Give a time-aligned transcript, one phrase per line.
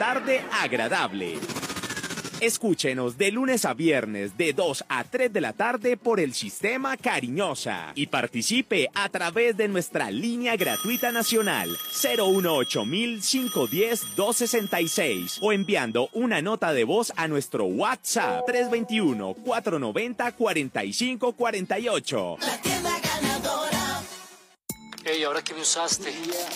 [0.00, 1.38] tarde agradable.
[2.40, 6.96] Escúchenos de lunes a viernes de 2 a 3 de la tarde por el sistema
[6.96, 7.92] Cariñosa.
[7.94, 11.68] Y participe a través de nuestra línea gratuita nacional
[12.02, 19.34] 018 510 266 o enviando una nota de voz a nuestro WhatsApp 321
[25.10, 26.12] Ey, ahora que me usaste,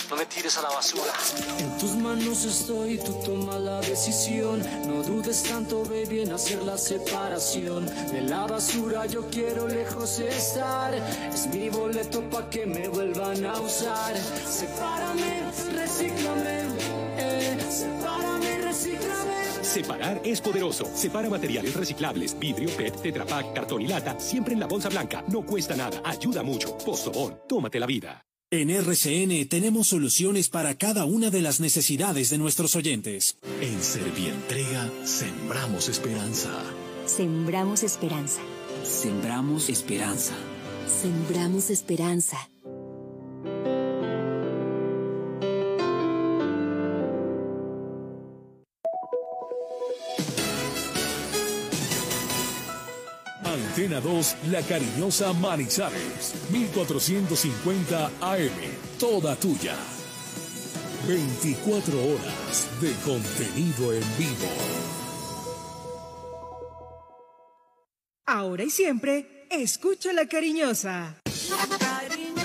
[0.09, 1.11] no me tires a la basura.
[1.59, 4.63] En tus manos estoy, tú toma la decisión.
[4.87, 7.85] No dudes tanto, baby, en hacer la separación.
[7.85, 10.93] De la basura yo quiero lejos estar.
[11.33, 14.15] Es mi boleto pa' que me vuelvan a usar.
[14.17, 16.59] Sepárame, recíclame,
[17.17, 17.57] eh.
[17.69, 19.63] Sepárame, recíclame.
[19.63, 20.85] Separar es poderoso.
[20.95, 25.25] Separa materiales reciclables, vidrio, PET, Tetra Pak, cartón y lata, siempre en la bolsa blanca.
[25.27, 26.77] No cuesta nada, ayuda mucho.
[26.77, 28.25] Postobón, tómate la vida.
[28.51, 33.37] En RCN tenemos soluciones para cada una de las necesidades de nuestros oyentes.
[33.59, 36.51] En Servientrega sembramos esperanza.
[37.07, 38.41] Sembramos esperanza.
[38.83, 40.35] Sembramos esperanza.
[41.01, 42.37] Sembramos esperanza.
[53.85, 58.49] Antena 2, La Cariñosa Manizales, 1450 AM,
[58.97, 59.75] toda tuya.
[61.07, 64.49] 24 horas de contenido en vivo.
[68.25, 71.21] Ahora y siempre, escucha la cariñosa.
[71.49, 72.44] La cariñosa.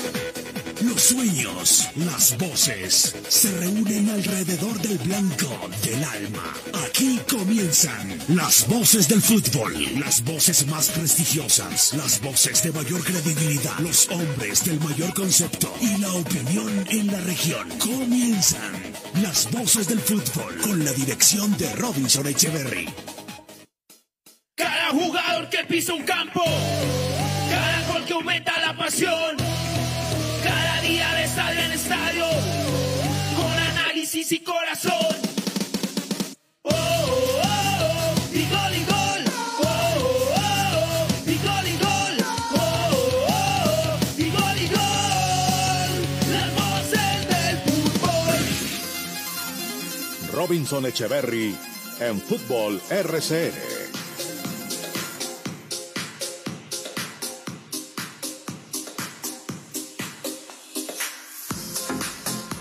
[1.01, 5.47] Los sueños, las voces se reúnen alrededor del blanco
[5.81, 6.53] del alma.
[6.85, 13.79] Aquí comienzan las voces del fútbol, las voces más prestigiosas, las voces de mayor credibilidad,
[13.79, 17.67] los hombres del mayor concepto y la opinión en la región.
[17.79, 18.71] Comienzan
[19.23, 22.87] las voces del fútbol con la dirección de Robinson Echeverry.
[24.55, 26.43] Cada jugador que pisa un campo,
[27.49, 29.37] cada gol que aumenta la pasión,
[31.31, 32.25] estadio en estadio,
[33.37, 35.15] con análisis y corazón.
[36.63, 38.43] Oh, oh, oh, y.
[38.51, 38.57] Oh,
[39.61, 39.71] oh,
[40.35, 41.39] oh, y.
[41.41, 42.01] Oh,
[42.53, 44.27] oh, oh, y.
[46.33, 48.39] Las voces del fútbol.
[50.33, 51.55] Robinson Echeverry
[52.01, 53.80] en Fútbol RCN.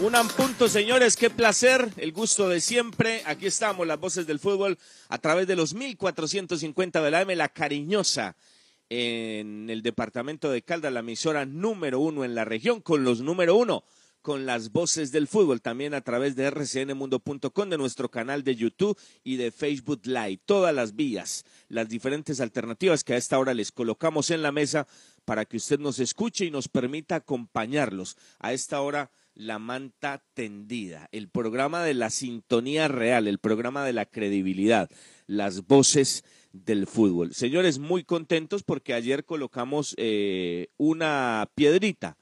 [0.02, 3.22] Un punto, señores, qué placer, el gusto de siempre.
[3.26, 4.78] Aquí estamos, las voces del fútbol,
[5.10, 8.34] a través de los 1450 de la M, la cariñosa,
[8.88, 13.56] en el departamento de Caldas, la emisora número uno en la región, con los número
[13.56, 13.84] uno,
[14.22, 18.98] con las voces del fútbol, también a través de rcnmundo.com, de nuestro canal de YouTube
[19.22, 20.40] y de Facebook Live.
[20.46, 24.86] Todas las vías, las diferentes alternativas que a esta hora les colocamos en la mesa
[25.26, 31.08] para que usted nos escuche y nos permita acompañarlos a esta hora la manta tendida,
[31.12, 34.90] el programa de la sintonía real, el programa de la credibilidad,
[35.26, 37.34] las voces del fútbol.
[37.34, 42.16] Señores, muy contentos porque ayer colocamos eh, una piedrita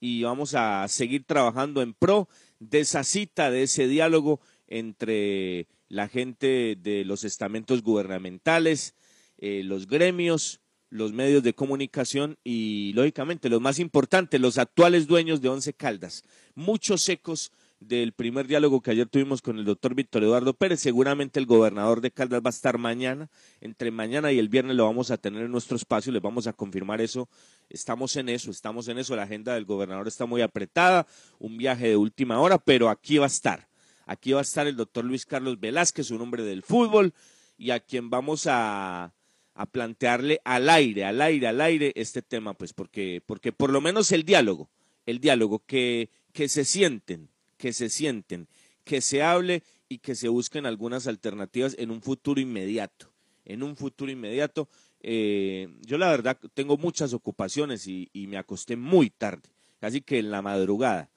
[0.00, 2.28] y vamos a seguir trabajando en pro
[2.58, 8.94] de esa cita, de ese diálogo entre la gente de los estamentos gubernamentales,
[9.38, 10.60] eh, los gremios,
[10.90, 16.22] los medios de comunicación y, lógicamente, los más importantes, los actuales dueños de Once Caldas.
[16.54, 20.80] Muchos ecos del primer diálogo que ayer tuvimos con el doctor Víctor Eduardo Pérez.
[20.80, 23.28] Seguramente el gobernador de Caldas va a estar mañana.
[23.60, 26.12] Entre mañana y el viernes lo vamos a tener en nuestro espacio.
[26.12, 27.28] Les vamos a confirmar eso.
[27.68, 29.14] Estamos en eso, estamos en eso.
[29.14, 31.06] La agenda del gobernador está muy apretada.
[31.38, 33.68] Un viaje de última hora, pero aquí va a estar.
[34.06, 37.12] Aquí va a estar el doctor Luis Carlos Velázquez, un hombre del fútbol,
[37.58, 39.12] y a quien vamos a
[39.56, 43.80] a plantearle al aire, al aire, al aire este tema, pues porque, porque por lo
[43.80, 44.68] menos el diálogo,
[45.06, 48.48] el diálogo, que, que se sienten, que se sienten,
[48.84, 53.10] que se hable y que se busquen algunas alternativas en un futuro inmediato,
[53.44, 54.68] en un futuro inmediato
[55.08, 59.48] Eh, yo la verdad tengo muchas ocupaciones y, me acosté muy tarde,
[59.78, 61.10] casi que en la madrugada.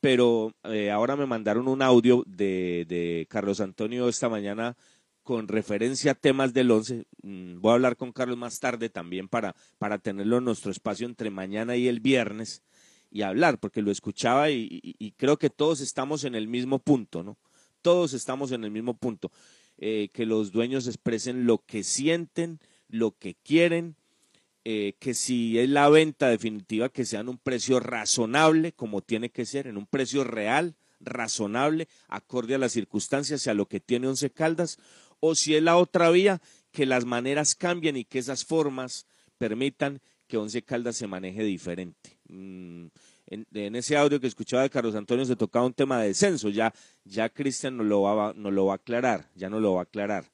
[0.00, 4.76] Pero eh, ahora me mandaron un audio de, de, Carlos Antonio esta mañana
[5.26, 7.04] con referencia a temas del 11.
[7.22, 11.04] Mm, voy a hablar con Carlos más tarde también para, para tenerlo en nuestro espacio
[11.04, 12.62] entre mañana y el viernes
[13.10, 17.36] y hablar, porque lo escuchaba y, creo que todos estamos en el mismo punto, ¿no?
[17.82, 19.32] Todos estamos en el mismo punto.
[19.78, 23.96] Eh, que los dueños expresen lo que sienten, lo que quieren,
[24.64, 29.30] eh, que si es la venta definitiva, que sea en un precio razonable, como tiene
[29.30, 33.80] que ser, en un precio real, razonable, acorde a las circunstancias y a lo que
[33.80, 34.78] tiene Once Caldas,
[35.26, 36.40] o si es la otra vía,
[36.72, 39.06] que las maneras cambien y que esas formas
[39.38, 42.18] permitan que Once Caldas se maneje diferente.
[42.28, 42.86] Mm,
[43.28, 46.72] en, ese audio que escuchaba de Carlos Antonio se tocaba un tema de descenso, ya,
[47.04, 49.84] ya Cristian nos lo, va, nos lo va a aclarar, ya no lo va a
[49.84, 50.24] aclarar.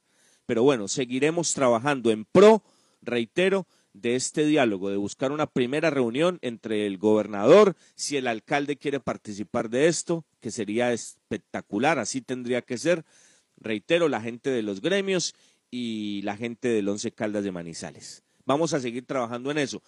[0.47, 2.63] Pero bueno, seguiremos trabajando en pro,
[3.01, 8.77] reitero, de este diálogo, de buscar una primera reunión entre el gobernador, si el alcalde
[8.77, 13.05] quiere participar de esto, que sería espectacular, así tendría que ser,
[13.63, 15.35] reitero, la gente de los gremios
[15.71, 18.23] y la gente del Once Caldas de Manizales.
[18.45, 19.83] Vamos a seguir trabajando en eso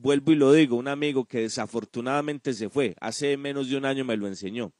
[0.00, 4.04] vuelvo y lo digo, un amigo que desafortunadamente se fue, hace menos de un año
[4.04, 4.72] me lo enseñó.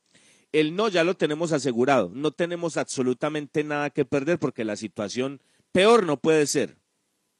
[0.53, 5.41] El no ya lo tenemos asegurado, no tenemos absolutamente nada que perder porque la situación
[5.73, 6.79] peor no puede ser,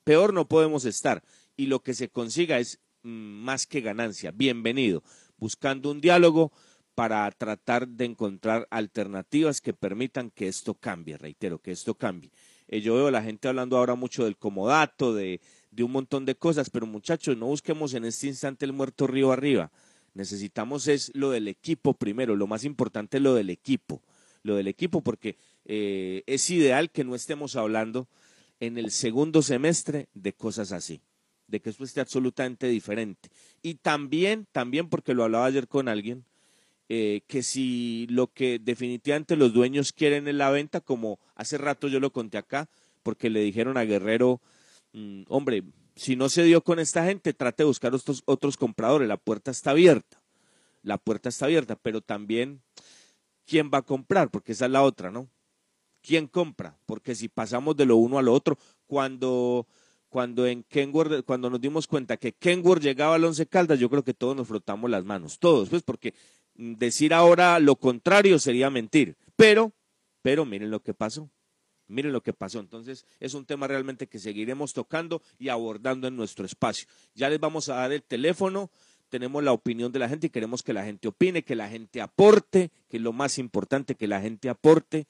[0.05, 1.23] peor no podemos estar
[1.57, 5.03] y lo que se consiga es mm, más que ganancia, bienvenido,
[5.39, 6.53] buscando un diálogo
[6.97, 12.31] para tratar de encontrar alternativas que permitan que esto cambie, reitero, que esto cambie.
[12.69, 15.39] Eh, yo veo a la gente hablando ahora mucho del comodato, de,
[15.79, 19.71] un montón de cosas, pero muchachos, no busquemos en este instante el muerto río arriba.
[20.15, 24.01] Necesitamos es lo del equipo primero, lo más importante es lo del equipo,
[24.43, 28.09] lo del equipo, porque eh, es ideal que no estemos hablando
[28.59, 31.03] en el segundo semestre de cosas así,
[31.47, 33.29] de que esto esté absolutamente diferente.
[33.61, 36.25] Y también, también porque lo hablaba ayer con alguien,
[36.89, 41.89] eh, que si lo que definitivamente los dueños quieren es la venta, como hace rato
[41.89, 42.69] yo lo conté acá,
[43.03, 44.41] porque le dijeron a Guerrero,
[44.97, 45.63] Mm, hombre,
[45.95, 49.07] si no se dio con esta gente, trate de buscar otros, otros compradores.
[49.07, 50.23] La puerta está abierta.
[50.83, 52.63] La puerta está abierta, pero también,
[53.45, 54.31] ¿quién va a comprar?
[54.31, 55.29] Porque esa es la otra, ¿no?
[56.01, 56.79] ¿Quién compra?
[56.87, 58.57] Porque si pasamos de lo uno a lo otro,
[58.87, 59.67] cuando,
[60.09, 64.05] cuando en Kenworth, cuando nos dimos cuenta que Kenworth llegaba al Once Caldas, yo creo
[64.05, 66.15] que todos nos frotamos las manos, todos, pues porque
[66.57, 69.17] decir ahora lo contrario sería mentir.
[69.37, 69.73] Pero,
[70.23, 71.31] pero miren lo que pasó.
[71.89, 72.59] Miren lo que pasó.
[72.59, 76.89] Entonces, es un tema realmente que seguiremos tocando y abordando en nuestro espacio.
[77.15, 78.71] Ya les vamos a dar el teléfono,
[79.09, 82.01] tenemos la opinión de la gente y queremos que la gente opine, que la gente
[82.01, 85.07] aporte, que es lo más importante, que la gente aporte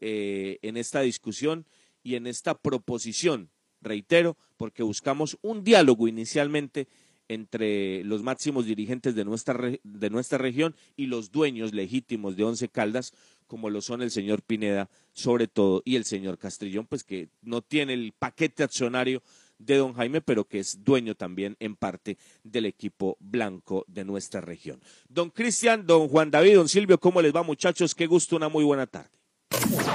[0.00, 1.66] eh, en esta discusión
[2.02, 3.50] y en esta proposición,
[3.82, 6.88] reitero, porque buscamos un diálogo inicialmente
[7.28, 12.68] entre los máximos dirigentes de nuestra, de nuestra región y los dueños legítimos de Once
[12.68, 13.12] Caldas,
[13.46, 17.62] como lo son el señor Pineda, sobre todo, y el señor Castrillón, pues que no
[17.62, 19.22] tiene el paquete accionario
[19.58, 24.40] de don Jaime, pero que es dueño también en parte del equipo blanco de nuestra
[24.40, 24.80] región.
[25.08, 27.94] Don Cristian, don Juan David, don Silvio, ¿cómo les va muchachos?
[27.94, 29.10] Qué gusto, una muy buena tarde.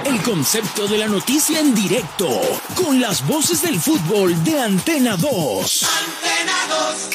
[0.04, 2.28] El concepto de la noticia en directo,
[2.74, 6.29] con las voces del fútbol de Antena 2.
[6.70, 7.10] Antena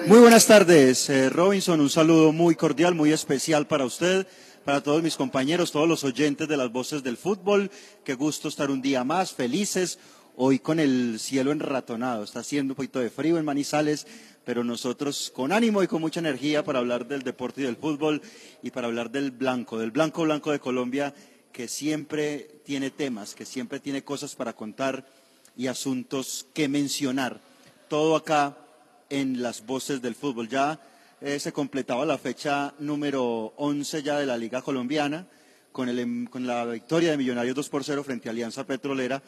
[0.00, 0.08] 2.
[0.08, 1.80] Muy buenas tardes, eh, Robinson.
[1.80, 4.26] Un saludo muy cordial, muy especial para usted,
[4.64, 7.70] para todos mis compañeros, todos los oyentes de las voces del fútbol.
[8.04, 9.98] Qué gusto estar un día más, felices.
[10.36, 12.24] Hoy con el cielo enratonado.
[12.24, 14.06] Está haciendo un poquito de frío en Manizales,
[14.44, 18.20] pero nosotros con ánimo y con mucha energía para hablar del deporte y del fútbol
[18.62, 21.14] y para hablar del blanco, del blanco blanco de Colombia,
[21.52, 25.06] que siempre tiene temas, que siempre tiene cosas para contar
[25.56, 27.40] y asuntos que mencionar.
[27.88, 28.56] Todo acá
[29.08, 30.48] en las voces del fútbol.
[30.48, 30.80] Ya
[31.20, 35.26] eh, se completaba la fecha número 11 ya de la Liga Colombiana
[35.72, 39.22] con, el, em, con la victoria de Millonarios 2 por 0 frente a Alianza Petrolera.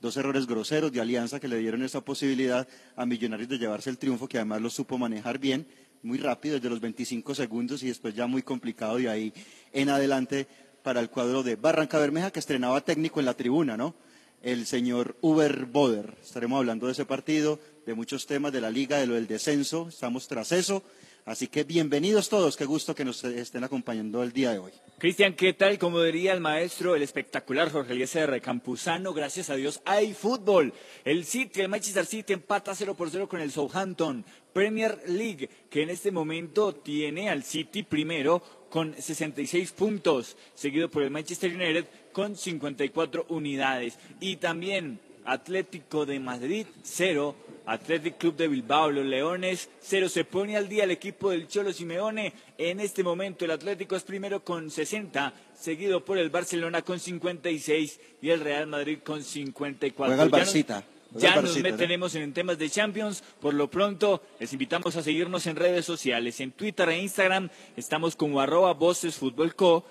[0.00, 3.98] Dos errores groseros de Alianza que le dieron esa posibilidad a Millonarios de llevarse el
[3.98, 5.66] triunfo, que además lo supo manejar bien,
[6.02, 9.34] muy rápido, desde los 25 segundos y después ya muy complicado de ahí
[9.72, 10.48] en adelante
[10.82, 13.94] para el cuadro de Barranca Bermeja, que estrenaba técnico en la tribuna, ¿no?
[14.42, 16.14] El señor Uber Boder.
[16.22, 19.88] Estaremos hablando de ese partido, de muchos temas de la liga, de lo del descenso.
[19.88, 20.82] Estamos tras eso.
[21.26, 24.72] Así que bienvenidos todos, qué gusto que nos estén acompañando el día de hoy.
[24.98, 25.78] Cristian, ¿qué tal?
[25.78, 30.72] Como diría el maestro, el espectacular Jorge Eliezer Campuzano, gracias a Dios hay fútbol.
[31.04, 34.24] El City, el Manchester City empata 0 por 0 con el Southampton.
[34.52, 41.02] Premier League, que en este momento tiene al City primero con 66 puntos, seguido por
[41.02, 43.98] el Manchester United con 54 unidades.
[44.20, 47.34] Y también Atlético de Madrid, 0.
[47.66, 50.08] Athletic Club de Bilbao, los Leones, 0.
[50.08, 52.32] Se pone al día el equipo del Cholo Simeone.
[52.58, 58.00] En este momento el Atlético es primero con 60, seguido por el Barcelona con 56
[58.22, 60.06] y el Real Madrid con 54.
[60.06, 60.84] Juega el Barcita.
[61.14, 63.22] Ya nos meteremos en temas de Champions.
[63.40, 66.40] Por lo pronto, les invitamos a seguirnos en redes sociales.
[66.40, 69.84] En Twitter e Instagram estamos como arroba Voces Fútbol Co.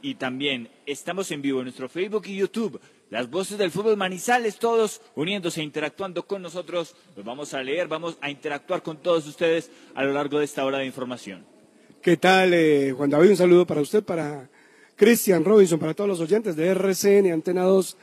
[0.00, 2.80] Y también estamos en vivo en nuestro Facebook y YouTube.
[3.10, 6.94] Las voces del fútbol Manizales, todos uniéndose, e interactuando con nosotros.
[7.16, 10.64] Los vamos a leer, vamos a interactuar con todos ustedes a lo largo de esta
[10.64, 11.44] hora de información.
[12.02, 13.30] ¿Qué tal, eh, Juan David?
[13.30, 14.48] Un saludo para usted, para
[14.94, 17.96] Cristian Robinson, para todos los oyentes de RCN Antena 2,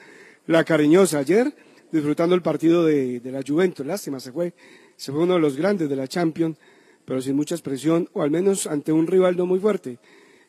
[0.47, 1.19] La Cariñosa.
[1.19, 1.53] Ayer,
[1.95, 4.53] disfrutando el partido de, de la Juventus, lástima, se fue,
[4.95, 6.57] se fue uno de los grandes de la Champions,
[7.05, 9.97] pero sin mucha expresión, o al menos ante un rival no muy fuerte,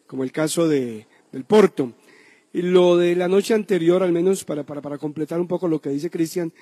[0.07, 1.93] como el caso de, del Porto.
[2.53, 5.81] Y lo de la noche anterior, al menos para, para, para completar un poco lo
[5.81, 6.53] que dice Cristian,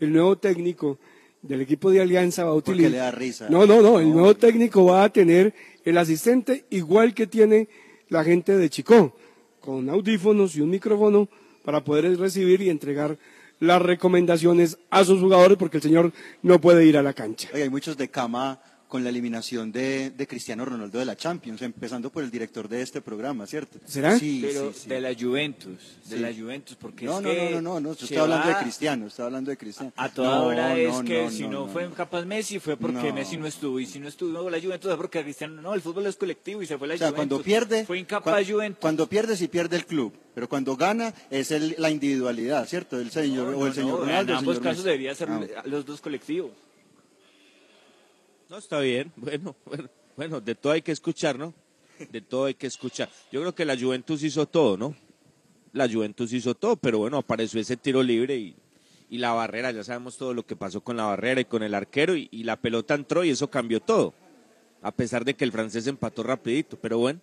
[0.00, 0.98] el nuevo técnico
[1.42, 2.90] del equipo de Alianza va a Porque utilizar.
[2.92, 3.48] le da risa.
[3.50, 7.68] No, no, no, el nuevo técnico va a tener el asistente igual que tiene
[8.08, 9.14] la gente de Chico,
[9.60, 11.28] con audífonos y un micrófono
[11.64, 13.16] para poder recibir y entregar
[13.64, 17.48] las recomendaciones a sus jugadores porque el señor no puede ir a la cancha.
[17.52, 18.60] Oye, hay muchos de cama
[18.94, 22.80] con la eliminación de, de Cristiano Ronaldo de la Champions, empezando por el director de
[22.80, 23.80] este programa, ¿cierto?
[23.84, 24.16] ¿Será?
[24.16, 24.88] Sí, Pero sí, sí.
[24.88, 26.22] de la Juventus, de Sí.
[26.22, 28.54] la Juventus, porque No, es no, que no, no, no, no, yo estoy hablando de
[28.58, 29.92] Cristiano, estoy hablando de Cristiano.
[29.96, 32.76] A toda No, hora es no, que no, si no, no, fue capaz Messi fue
[32.76, 33.14] porque No.
[33.14, 36.06] Messi no estuvo y si no estuvo la Juventus fue porque Cristiano no, el fútbol
[36.06, 37.28] es colectivo y se fue la O sea, Juventus.
[37.28, 38.78] cuando pierde, fue incapaz cua- Juventus.
[38.80, 43.00] cuando pierde sí pierde el club, pero cuando gana es el- la individualidad, ¿cierto?
[43.00, 44.32] El señor No, o el señor no, Ronaldo.
[44.34, 46.52] en ambos señor casos debería ser Ah, los dos colectivos.
[48.54, 49.12] No, está bien.
[49.16, 51.52] Bueno, bueno, bueno, de todo hay que escuchar, ¿no?
[52.12, 53.10] De todo hay que escuchar.
[53.32, 54.94] Yo creo que la Juventus hizo todo, ¿no?
[55.72, 58.54] La Juventus hizo todo, pero bueno, apareció ese tiro libre y,
[59.10, 61.74] y la barrera, ya sabemos todo lo que pasó con la barrera y con el
[61.74, 64.14] arquero y, la pelota entró y eso cambió todo.
[64.82, 67.18] A pesar de que el francés empató rapidito, pero bueno,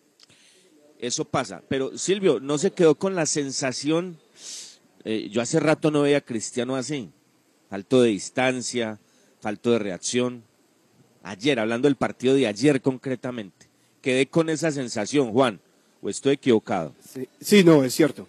[0.99, 1.63] eso pasa.
[1.69, 4.17] Pero Silvio, ¿no se quedó con la sensación?
[5.05, 7.09] eh, yo hace rato no veía a Cristiano así.
[7.69, 8.99] Falto de distancia,
[9.39, 10.50] falto de reacción.
[11.23, 13.67] Ayer, hablando del partido de ayer concretamente,
[14.01, 15.59] quedé con esa sensación, Juan,
[16.01, 16.93] o estoy equivocado.
[16.99, 18.27] Sí, sí, no, es cierto.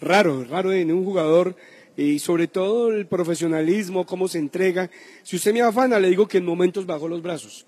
[0.00, 1.56] Raro, raro en un jugador
[1.96, 4.90] y sobre todo el profesionalismo, cómo se entrega.
[5.22, 7.66] Si usted me afana, le digo que en momentos bajó los brazos.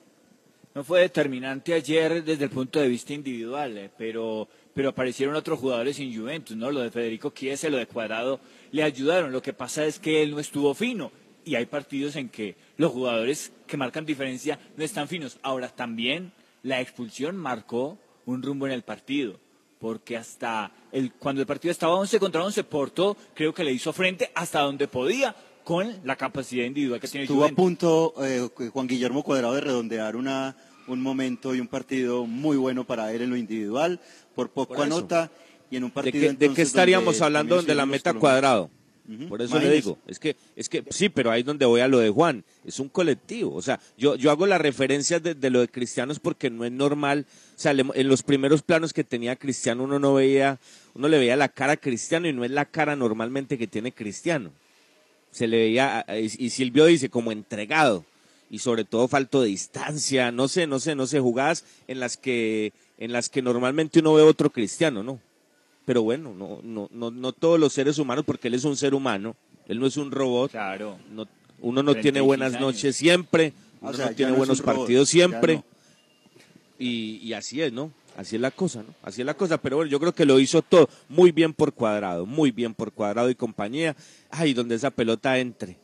[0.75, 5.59] No fue determinante ayer desde el punto de vista individual, eh, pero, pero aparecieron otros
[5.59, 6.71] jugadores en Juventus, ¿no?
[6.71, 8.39] Lo de Federico Chiesa, lo de Cuadrado,
[8.71, 9.33] le ayudaron.
[9.33, 11.11] Lo que pasa es que él no estuvo fino.
[11.45, 15.39] Y hay partidos en que los jugadores que marcan diferencia no están finos.
[15.43, 16.33] Ahora también
[16.65, 19.39] la expulsión marcó un rumbo en el partido.
[19.79, 23.93] Porque hasta el, cuando el partido estaba 11 contra 11, Porto creo que le hizo
[23.93, 28.89] frente hasta donde podía con la capacidad individual que tiene Estuvo a punto eh, Juan
[28.89, 30.57] Guillermo Cuadrado de redondear una,
[30.89, 34.01] un momento y un partido muy bueno para él en lo individual,
[34.35, 35.31] por poco Por anota
[35.71, 38.71] y en un ¿De partido de qué estaríamos donde hablando donde la meta colombianos.
[39.29, 41.89] Por eso le digo, es que, es que sí, pero ahí es donde voy a
[41.89, 45.49] lo de Juan, es un colectivo, o sea, yo, yo hago la referencia de, de
[45.51, 47.25] lo de Cristianos porque no es normal,
[47.57, 50.59] o sea, le- en los primeros planos que tenía Cristiano uno no veía,
[50.95, 53.93] uno le veía la cara a Cristiano y no es la cara normalmente que tiene
[53.93, 54.51] Cristiano,
[55.31, 58.05] se le veía, eh, y y Silvio dice, como entregado,
[58.51, 62.17] y sobre todo falto de distancia, no sé, no sé, no sé, jugadas en las
[62.17, 65.21] que, en las que normalmente uno ve otro Cristiano, ¿no?
[65.89, 68.93] Pero bueno, no, no, no, no todos los seres humanos, porque él es un ser
[68.93, 69.35] humano,
[69.69, 70.51] él no es un robot.
[70.51, 70.99] Claro.
[71.11, 71.27] No,
[71.63, 72.61] uno no 36 tiene buenas años.
[72.61, 75.55] noches siempre, uno O sea, no tiene no buenos partidos siempre.
[75.55, 75.65] no.
[76.79, 77.91] Y, y así es, ¿no?
[78.19, 78.95] Así es la cosa, ¿no?
[79.03, 79.57] Así es la cosa.
[79.63, 82.93] Pero bueno, yo creo que lo hizo todo muy bien por cuadrado, muy bien por
[82.93, 83.97] cuadrado y compañía.
[84.29, 85.79] Ay, donde esa pelota entre.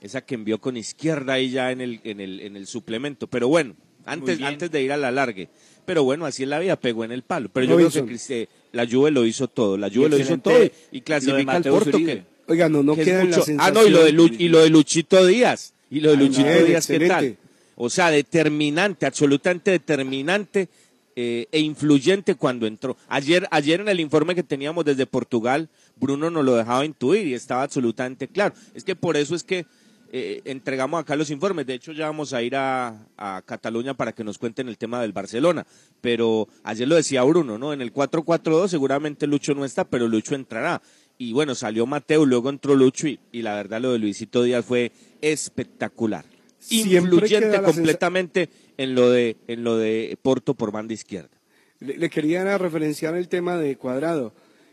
[0.00, 3.26] Esa que envió con izquierda ahí ya en el, en el, en el suplemento.
[3.26, 3.74] Pero bueno,
[4.06, 5.50] antes, antes de ir a la largue.
[5.84, 7.50] Pero bueno, así es la vida, pegó en el palo.
[7.52, 8.06] Pero yo Robinson.
[8.06, 9.76] creo que la Juve lo hizo todo.
[9.76, 10.54] La Juve lo hizo todo
[10.92, 11.96] y- clasifica al Porto.
[11.96, 12.14] Uribe.
[12.46, 13.76] Que, Oiga, no, no que queda en la mucho- sensación.
[13.76, 15.72] Ah, no, y lo de, y lo de Luchito Díaz.
[15.90, 17.36] Y lo de Ay, Luchito Díaz, ¿qué tal?
[17.76, 20.68] O sea, determinante, absolutamente determinante
[21.16, 22.96] eh, e influyente cuando entró.
[23.08, 27.34] Ayer, ayer en el informe que teníamos desde Portugal, Bruno nos lo dejaba intuir y
[27.34, 28.54] estaba absolutamente claro.
[28.74, 29.66] Es que por eso es que
[30.12, 31.66] eh, entregamos acá los informes.
[31.66, 35.00] De hecho, ya vamos a ir a, a Cataluña para que nos cuenten el tema
[35.00, 35.66] del Barcelona.
[36.00, 37.72] Pero ayer lo decía Bruno, ¿no?
[37.72, 40.82] En el 4-4-2 seguramente Lucho no está, pero Lucho entrará.
[41.16, 44.64] Y bueno, salió Mateo, luego entró Lucho y, y la verdad lo de Luisito Díaz
[44.64, 44.90] fue
[45.20, 46.24] espectacular.
[46.58, 51.30] Siempre Influyente completamente en lo de en lo de Porto por banda izquierda.
[51.78, 54.32] Le, le quería referenciar el tema de Cuadrado.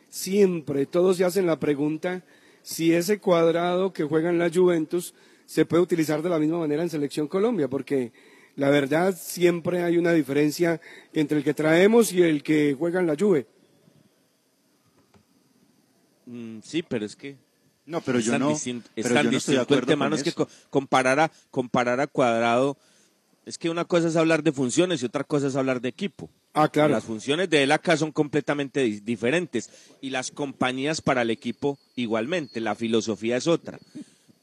[0.09, 2.23] siempre todos se hacen la pregunta
[2.67, 5.13] si ese cuadrado que juega en la Juventus
[5.45, 8.11] se puede utilizar de la misma manera en Selección Colombia, porque
[8.57, 10.81] la verdad siempre hay una diferencia
[11.13, 13.47] entre el que traemos y el que juega en la Juve.
[16.25, 17.37] Mm, sí, pero es que
[17.85, 19.87] No, pero yo no, distinto, es pero tan yo no estoy de distinto el acuerdo
[19.87, 20.45] tema, con no es que eso.
[20.45, 22.75] co- comparar a, comparar a Cuadrado,
[23.45, 26.29] es que una cosa es hablar de funciones y otra cosa es hablar de equipo.
[26.63, 26.93] Ah, claro.
[26.93, 29.69] Las funciones de él acá son completamente di- diferentes
[30.01, 33.79] y las compañías para el equipo igualmente, la filosofía es otra.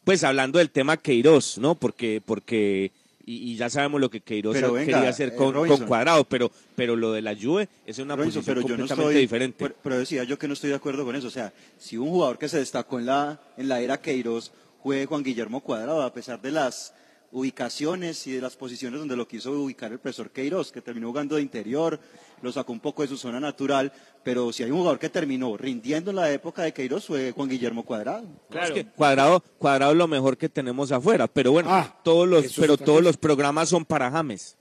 [0.04, 1.74] Pues hablando del tema Queiroz, ¿no?
[1.74, 2.92] Porque, porque
[3.26, 5.54] y, y ya sabemos lo que Queiroz venga, quería hacer eh, con.
[5.86, 9.10] Cuadrado, pero, pero lo de la Juve es una Robinson, posición pero yo no completamente
[9.12, 9.56] estoy, diferente.
[9.58, 11.28] Pero, pero decía yo que no estoy de acuerdo con eso.
[11.28, 14.52] O sea, si un jugador que se destacó en la, en la era Queiroz
[14.82, 16.92] fue Juan Guillermo Cuadrado, a pesar de las
[17.34, 21.34] ubicaciones y de las posiciones donde lo quiso ubicar el profesor Queiroz, que terminó jugando
[21.34, 21.98] de interior,
[22.40, 25.56] lo sacó un poco de su zona natural, pero si hay un jugador que terminó
[25.56, 28.24] rindiendo en la época de Queiroz fue Juan Guillermo Cuadrado.
[28.62, 32.54] Es que cuadrado, cuadrado es lo mejor que tenemos afuera, pero bueno, Ah, todos los,
[32.56, 33.02] pero todos cosa.
[33.02, 34.56] los programas son para James.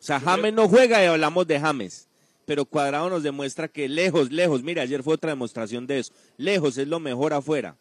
[0.00, 2.08] O sea, James no juega y hablamos de James.
[2.46, 6.12] Pero Cuadrado nos demuestra que lejos, lejos, mira, ayer fue otra demostración de eso.
[6.36, 7.76] Lejos es lo mejor afuera.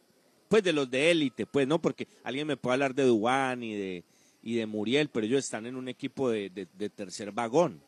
[0.54, 3.74] Pues de los de élite, pues no, porque alguien me puede hablar de Dubán y
[3.74, 4.04] de,
[4.44, 7.82] y de Muriel, pero ellos están en un equipo de, de- de tercer vagón.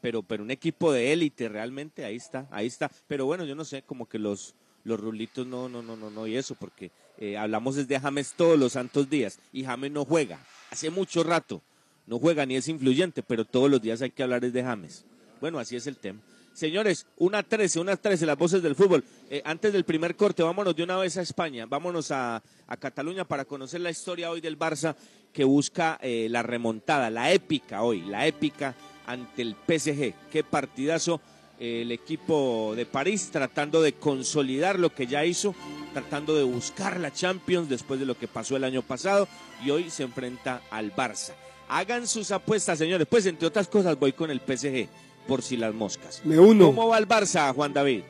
[0.00, 2.90] Pero, pero un equipo de élite realmente, ahí está, ahí está.
[3.06, 6.26] Pero bueno, yo no sé, como que los, los rulitos no, no, no, no, no,
[6.26, 10.44] y eso, porque eh, hablamos desde James todos los santos días, y James no juega,
[10.72, 11.62] hace mucho rato,
[12.08, 15.04] no juega ni es influyente, pero todos los días hay que hablar desde James.
[15.40, 16.18] Bueno, así es el tema.
[16.58, 19.04] Señores, una 13, una 13, las voces del fútbol.
[19.30, 23.24] Eh, antes del primer corte, vámonos de una vez a España, vámonos a, a Cataluña
[23.24, 24.96] para conocer la historia hoy del Barça
[25.32, 28.74] que busca eh, la remontada, la épica hoy, la épica
[29.06, 30.14] ante el PSG.
[30.32, 31.20] Qué partidazo
[31.60, 35.54] eh, el equipo de París tratando de consolidar lo que ya hizo,
[35.92, 39.28] tratando de buscar la Champions después de lo que pasó el año pasado
[39.64, 41.34] y hoy se enfrenta al Barça.
[41.68, 43.06] Hagan sus apuestas, señores.
[43.08, 44.88] Pues entre otras cosas voy con el PSG
[45.28, 46.22] por si las moscas.
[46.24, 46.66] Me uno.
[46.66, 48.02] ¿Cómo va el Barça, Juan David?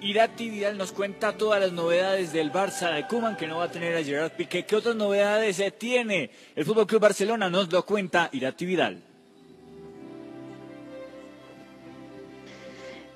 [0.00, 3.70] Irati Vidal nos cuenta todas las novedades del Barça de Kuman que no va a
[3.70, 4.64] tener a Gerard Piqué.
[4.64, 7.50] ¿Qué otras novedades tiene el Fútbol Club Barcelona?
[7.50, 9.02] Nos lo cuenta Irati Vidal.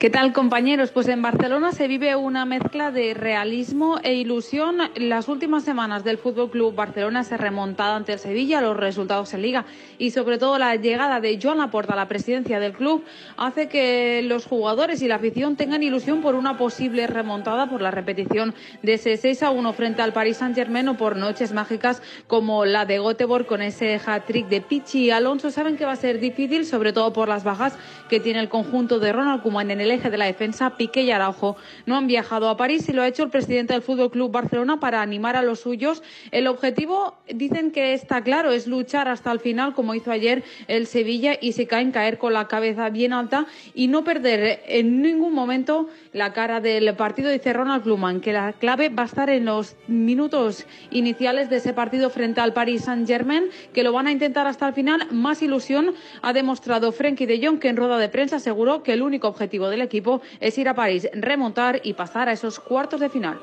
[0.00, 0.92] ¿Qué tal compañeros?
[0.92, 4.78] Pues en Barcelona se vive una mezcla de realismo e ilusión.
[4.96, 9.42] Las últimas semanas del Fútbol Club Barcelona se remontada ante el Sevilla, los resultados en
[9.42, 9.66] Liga
[9.98, 13.04] y sobre todo la llegada de Joan Laporta a la presidencia del club
[13.36, 17.90] hace que los jugadores y la afición tengan ilusión por una posible remontada por la
[17.90, 22.64] repetición de ese 6 a 1 frente al Paris Saint-Germain o por noches mágicas como
[22.64, 25.50] la de Göteborg con ese hat-trick de Pichi y Alonso.
[25.50, 27.76] Saben que va a ser difícil, sobre todo por las bajas
[28.08, 30.76] que tiene el conjunto de Ronald Koeman en el eje de la defensa.
[30.76, 33.82] Piqué y Araujo no han viajado a París y lo ha hecho el presidente del
[33.82, 36.02] Fútbol Club Barcelona para animar a los suyos.
[36.30, 40.86] El objetivo, dicen que está claro, es luchar hasta el final, como hizo ayer el
[40.86, 45.34] Sevilla, y si caen, caer con la cabeza bien alta y no perder en ningún
[45.34, 47.30] momento la cara del partido.
[47.30, 51.72] Dice Ronald Koeman que la clave va a estar en los minutos iniciales de ese
[51.72, 55.08] partido frente al Paris Saint-Germain, que lo van a intentar hasta el final.
[55.10, 59.02] Más ilusión ha demostrado Frenkie de Jong, que en rueda de prensa aseguró que el
[59.02, 63.08] único objetivo del equipo es ir a París, remontar y pasar a esos cuartos de
[63.08, 63.38] final.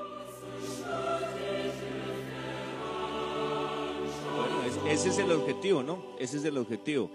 [4.89, 6.03] Ese es el objetivo, ¿no?
[6.19, 7.11] Ese es el objetivo.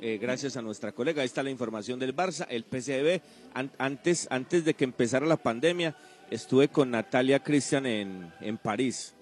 [0.00, 3.20] Eh, gracias a nuestra colega, ahí está la información del Barça, el PSV.
[3.54, 5.94] An- antes, antes de que empezara la pandemia,
[6.30, 9.14] estuve con Natalia Cristian en, en París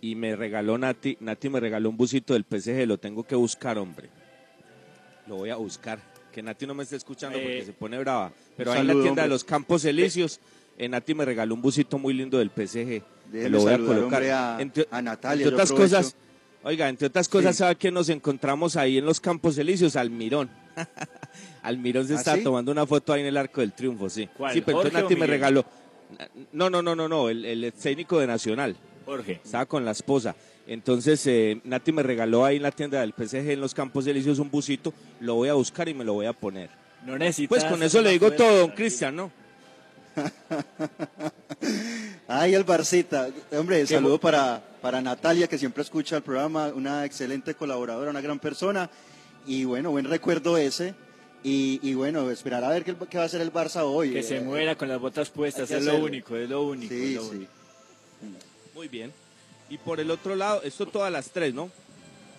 [0.00, 3.78] y me regaló Nati, Nati me regaló un busito del PSG, lo tengo que buscar,
[3.78, 4.08] hombre.
[5.28, 6.00] Lo voy a buscar.
[6.36, 8.30] Que Nati no me esté escuchando porque Eh, se pone brava.
[8.58, 10.38] Pero ahí en la tienda de los Campos Elíseos,
[10.76, 12.84] eh, Nati me regaló un busito muy lindo del PSG.
[12.86, 14.22] que Déjeme lo voy a colocar.
[14.24, 16.14] a- entre, a Natalia, entre otras cosas,
[16.62, 17.60] oiga, entre otras cosas, Sí.
[17.60, 19.96] ¿sabe quién nos encontramos ahí en los Campos Elíseos?
[19.96, 20.50] Almirón.
[21.62, 22.42] Almirón se ¿Ah, está sí?
[22.42, 24.28] tomando una foto ahí en el Arco del Triunfo, sí.
[24.36, 25.64] ¿Cuál, Sí, pero entonces Nati me regaló.
[26.52, 28.76] No, no, no, no, no, el, el técnico de Nacional.
[29.06, 29.40] Jorge.
[29.42, 30.36] Estaba con la esposa.
[30.66, 34.38] Entonces, eh, Nati me regaló ahí en la tienda del PSG en los Campos Elíseos
[34.38, 34.92] un busito.
[35.20, 36.70] Lo voy a buscar y me lo voy a poner.
[37.04, 39.30] No necesitas Pues con eso le digo todo, don Cristian, ¿no?
[42.28, 43.28] Ay, el Barcita.
[43.52, 48.38] Hombre, saludo para, para Natalia, que siempre escucha el programa, una excelente colaboradora, una gran
[48.38, 48.90] persona.
[49.46, 50.94] Y bueno, buen recuerdo ese.
[51.44, 54.12] Y, y bueno, esperar a ver qué, qué va a hacer el Barça hoy.
[54.12, 56.92] Que se Eh, muera con las botas puestas, es lo único, es lo único.
[56.92, 57.30] Sí, es lo sí.
[57.36, 57.52] único.
[58.74, 59.12] Muy bien.
[59.68, 61.70] Y por el otro lado, esto todas las tres, ¿no?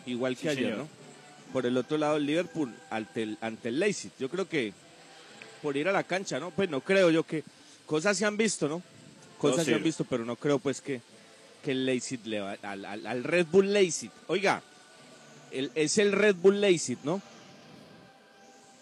[0.06, 0.78] Igual que Sí, ayer, señor.
[0.80, 0.88] ¿no?
[1.54, 4.12] Por el otro lado, el Liverpool ante el, ante el Leipzig.
[4.20, 4.74] Yo creo que
[5.62, 6.52] por ir a la cancha, ¿no?
[6.52, 7.44] Pues no creo yo que,
[7.86, 8.82] cosas se han visto, ¿no?
[9.38, 11.02] Cosas No se han visto, pero no creo pues que,
[11.63, 14.12] que el Leipzig le va al, al- al Red Bull Leipzig.
[14.28, 14.62] Oiga,
[15.52, 17.22] el- es el Red Bull Leipzig, ¿no?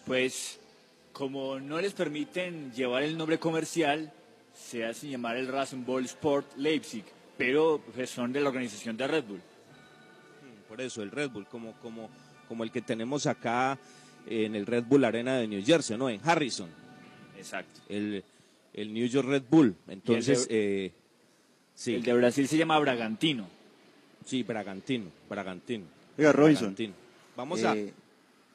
[0.06, 0.58] Pues
[1.12, 4.12] como no les permiten llevar el nombre comercial,
[4.70, 7.04] se hacen llamar el Rasenball Sport Leipzig,
[7.36, 9.40] pero pues, son de la organización de Red Bull.
[10.68, 12.10] Por eso, el Red Bull, como, como,
[12.48, 13.78] como el que tenemos acá
[14.26, 16.08] en el Red Bull Arena de New Jersey, ¿no?
[16.10, 16.68] En Harrison.
[17.36, 17.80] Exacto.
[17.88, 18.24] El,
[18.74, 19.74] el New York Red Bull.
[19.88, 20.92] Entonces, de- eh,
[21.74, 21.94] sí.
[21.94, 23.46] El de Brasil se llama Bragantino.
[24.24, 25.84] Sí, Bragantino, Bragantino.
[26.18, 26.62] Oiga, Robinson.
[26.74, 26.94] Bragantino.
[27.36, 27.76] Vamos a...
[27.76, 27.92] Eh,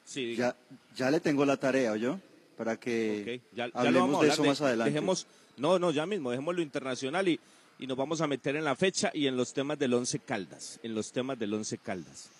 [0.04, 0.56] Sí, diga.
[0.90, 2.18] ya, ya le tengo la tarea, ¿yo?
[2.56, 4.90] Para que Ok, ya, ya lo vamos a de hablar eso de- más adelante.
[4.92, 7.38] Dejemos, no, no, ya mismo, dejemos lo internacional y,
[7.82, 10.78] y nos vamos a meter en la fecha y en los temas del Once Caldas,
[10.84, 12.30] en los temas del Once Caldas.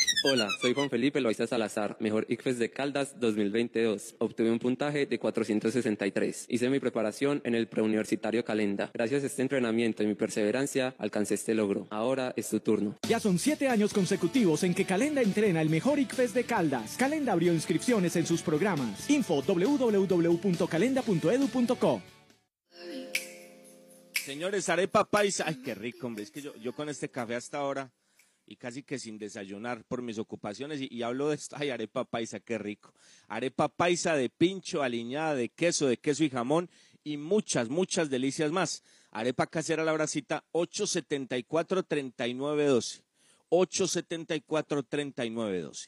[0.23, 4.13] Hola, soy Juan Felipe Loaiza Salazar, mejor ICFES de Caldas 2022.
[4.19, 6.45] Obtuve un puntaje de 463.
[6.47, 8.91] Hice mi preparación en el preuniversitario Calenda.
[8.93, 11.87] Gracias a este entrenamiento y mi perseverancia, alcancé este logro.
[11.89, 12.97] Ahora es tu turno.
[13.09, 16.97] Ya son siete años consecutivos en que Calenda entrena el mejor ICFES de Caldas.
[16.97, 19.09] Calenda abrió inscripciones en sus programas.
[19.09, 22.01] Info www.calenda.edu.co.
[24.23, 25.45] Señores, arepa paisa.
[25.47, 26.23] Ay, qué rico, hombre.
[26.23, 27.91] Es que yo, yo con este café hasta ahora
[28.51, 31.55] y casi que sin desayunar por mis ocupaciones y, hablo de esto.
[31.59, 32.93] Ay, arepa paisa, qué rico.
[33.29, 36.69] Arepa paisa de pincho, aliñada de queso, de queso y jamón
[37.01, 38.83] y muchas, muchas delicias más.
[39.09, 43.03] Arepa casera la bracita 874-3912.
[43.49, 45.87] 874-3912.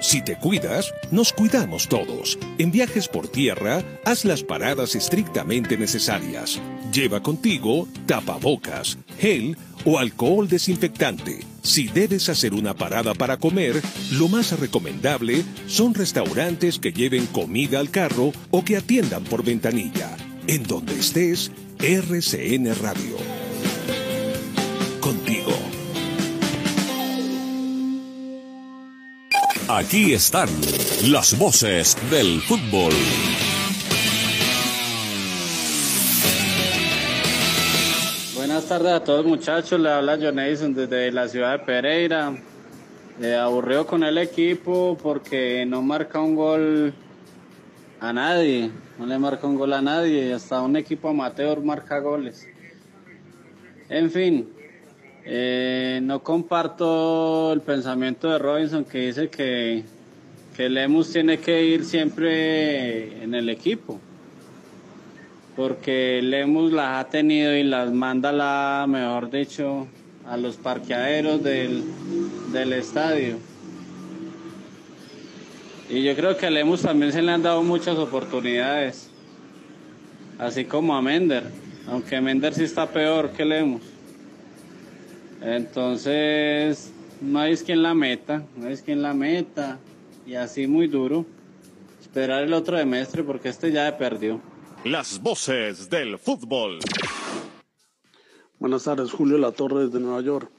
[0.08, 2.40] Si te cuidas, nos cuidamos todos.
[2.60, 6.62] En viajes por tierra, haz las paradas estrictamente necesarias.
[6.94, 11.42] Lleva contigo tapabocas, gel o alcohol desinfectante.
[11.62, 13.82] Si debes hacer una parada para comer,
[14.14, 20.16] lo más recomendable son restaurantes que lleven comida al carro o que atiendan por ventanilla.
[20.48, 23.18] En donde estés, RCN Radio.
[25.02, 25.77] Contigo.
[29.70, 30.48] Aquí están
[31.12, 32.94] las voces del fútbol.
[38.34, 42.34] Buenas tardes a todos muchachos, le habla John Edison desde la ciudad de Pereira.
[43.22, 46.94] Eh, aburrido con el equipo porque no marca un gol
[48.00, 52.48] a nadie, no le marca un gol a nadie, hasta un equipo amateur marca goles.
[53.90, 54.48] En fin,
[55.30, 59.84] eh, no comparto el pensamiento de Robinson que dice que,
[60.56, 64.00] que Lemus tiene que ir siempre en el equipo.
[65.58, 69.88] Porque Lemus las ha tenido y las manda, la, mejor dicho,
[70.26, 71.84] a los parqueaderos del,
[72.54, 73.36] del estadio.
[75.90, 79.10] Y yo creo que a Lemus también se le han dado muchas oportunidades.
[80.40, 81.44] Así como a Mender.
[81.90, 83.97] Aunque Mender sí está peor que Lemus.
[85.42, 89.80] Entonces, no hay quien la meta, no hay quien la meta.
[90.26, 91.26] Y así muy duro.
[92.02, 94.42] Esperar el otro semestre porque este ya perdió.
[94.84, 96.80] Las voces del fútbol.
[98.60, 100.50] Buenas tardes, Julio La Torre desde Nueva York.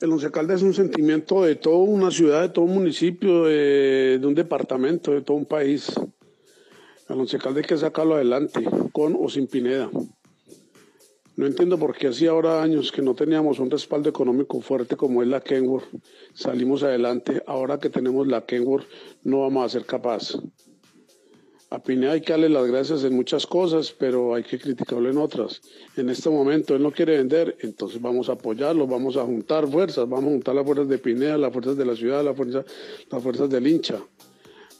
[0.00, 4.18] El Once Caldas es un sentimiento de toda una ciudad, de todo un municipio, de,
[4.20, 5.90] de un departamento, de todo un país.
[7.08, 9.88] El Once Caldas hay que sacarlo adelante, con o sin Pineda.
[11.36, 15.22] No entiendo por qué hacía ahora años que no teníamos un respaldo económico fuerte como
[15.22, 15.86] es la Kenworth.
[16.32, 17.42] Salimos adelante.
[17.46, 18.86] Ahora que tenemos la Kenworth
[19.22, 20.40] no vamos a ser capaces.
[21.68, 25.18] A Pineda hay que darle las gracias en muchas cosas, pero hay que criticarlo en
[25.18, 25.60] otras.
[25.96, 30.08] En este momento él no quiere vender, entonces vamos a apoyarlo, vamos a juntar fuerzas,
[30.08, 32.64] vamos a juntar las fuerzas de Pineda, las fuerzas de la ciudad, las fuerzas,
[33.10, 34.00] las fuerzas del hincha.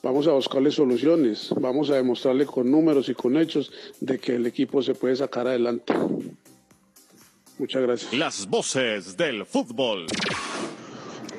[0.03, 4.47] Vamos a buscarle soluciones, vamos a demostrarle con números y con hechos de que el
[4.47, 5.93] equipo se puede sacar adelante.
[7.59, 8.13] Muchas gracias.
[8.13, 10.07] Las voces del fútbol.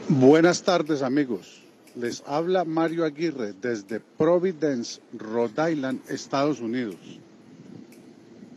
[0.10, 1.62] Buenas tardes amigos.
[1.96, 6.96] Les habla Mario Aguirre desde Providence, Rhode Island, Estados Unidos.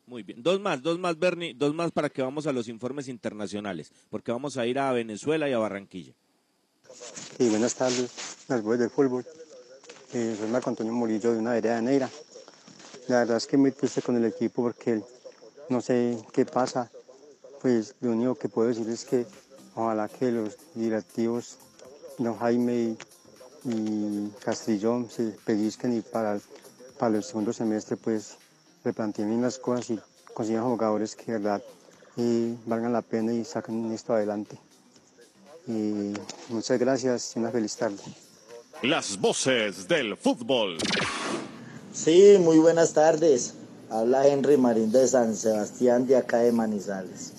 [0.10, 0.42] Muy bien.
[0.42, 4.32] Dos más, dos más, Bernie, dos más para que vamos a los informes internacionales, porque
[4.32, 6.16] vamos a ir a Venezuela y a Barranquilla.
[7.38, 8.10] Sí, buenas tardes,
[8.48, 9.24] las voces del fútbol.
[10.14, 12.10] Eh, soy Marco Antonio Murillo de una vereda de Neira.
[13.08, 15.00] La verdad es que muy triste con el equipo porque
[15.70, 16.90] no sé qué pasa.
[17.62, 19.28] Pues lo único que puedo decir es que
[19.76, 21.60] ojalá que los directivos,
[22.18, 22.98] don Jaime y,
[23.66, 26.40] y Castrillón, se pellizquen y para,
[26.98, 28.40] para el segundo semestre pues
[28.84, 30.00] replanteen bien las cosas y
[30.34, 31.64] consigan jugadores que de verdad
[32.18, 34.58] eh, valgan la pena y saquen esto adelante.
[35.68, 36.14] Y
[36.50, 38.02] muchas gracias y una feliz tarde.
[38.82, 40.78] Las voces del fútbol.
[41.94, 43.54] Sí, muy buenas tardes.
[43.90, 47.34] Habla Henry Marín de San Sebastián de acá de Manizales.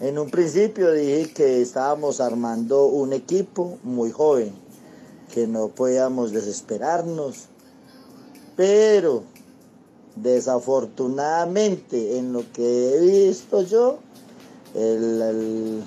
[0.00, 4.54] En un principio dije que estábamos armando un equipo muy joven,
[5.32, 7.48] que no podíamos desesperarnos,
[8.56, 9.24] pero
[10.16, 13.98] desafortunadamente en lo que he visto yo,
[14.74, 15.82] el, el-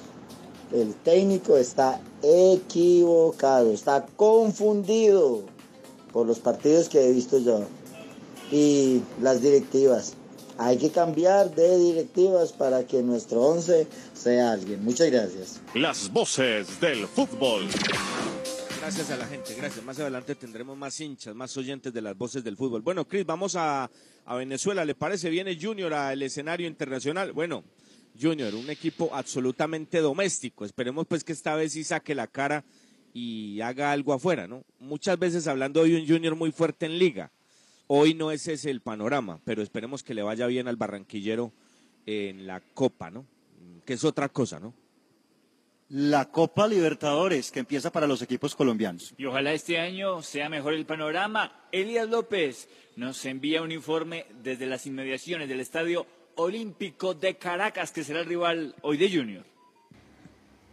[0.74, 5.44] el técnico está equivocado, está confundido
[6.12, 7.62] por los partidos que he visto yo
[8.52, 10.14] y las directivas.
[10.58, 14.84] Hay que cambiar de directivas para que nuestro 11 sea alguien.
[14.84, 15.60] Muchas gracias.
[15.76, 17.68] Las voces del fútbol.
[18.80, 19.86] Gracias a la gente, gracias.
[19.86, 22.82] Más adelante tendremos más hinchas, más oyentes de las voces del fútbol.
[22.82, 23.90] Bueno, Cris, vamos a,
[24.26, 24.86] a Venezuela.
[24.86, 25.30] ¿Le parece?
[25.30, 27.34] Viene Junior al escenario internacional.
[27.34, 27.64] Bueno,
[28.20, 30.66] Junior, un equipo absolutamente doméstico.
[30.66, 32.64] Esperemos pues que esta vez sí saque la cara
[33.14, 34.64] y haga algo afuera, ¿no?
[34.80, 37.32] Muchas veces hablando de un Junior muy fuerte en liga.
[37.88, 41.52] Hoy no es ese el panorama, pero esperemos que le vaya bien al barranquillero
[42.06, 43.26] en la Copa, ¿no?
[43.86, 44.74] Que es otra cosa, ¿no?
[45.96, 49.14] La Copa Libertadores, que empieza para los equipos colombianos.
[49.16, 51.68] Y ojalá este año sea mejor el panorama.
[51.72, 58.04] Elías López nos envía un informe desde las inmediaciones del Estadio Olímpico de Caracas, que
[58.04, 59.46] será el rival hoy de Junior.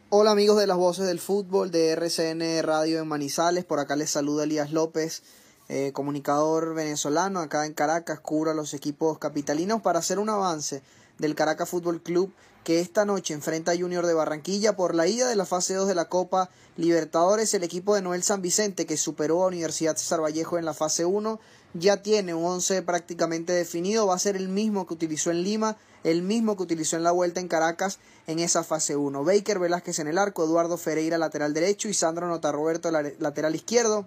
[0.08, 4.08] Hola amigos de las voces del fútbol de RCN Radio en Manizales, por acá les
[4.08, 5.22] saluda Elías López,
[5.68, 10.80] eh, comunicador venezolano acá en Caracas, cubro a los equipos capitalinos para hacer un avance
[11.18, 12.32] del Caracas Fútbol Club
[12.70, 15.88] que esta noche enfrenta a Junior de Barranquilla por la ida de la fase 2
[15.88, 17.52] de la Copa Libertadores.
[17.52, 21.04] El equipo de Noel San Vicente que superó a Universidad César Vallejo en la fase
[21.04, 21.40] 1
[21.74, 25.78] ya tiene un 11 prácticamente definido, va a ser el mismo que utilizó en Lima,
[26.04, 29.24] el mismo que utilizó en la vuelta en Caracas en esa fase 1.
[29.24, 34.06] Baker Velázquez en el arco, Eduardo Ferreira lateral derecho y Sandro Notarroberto la- lateral izquierdo.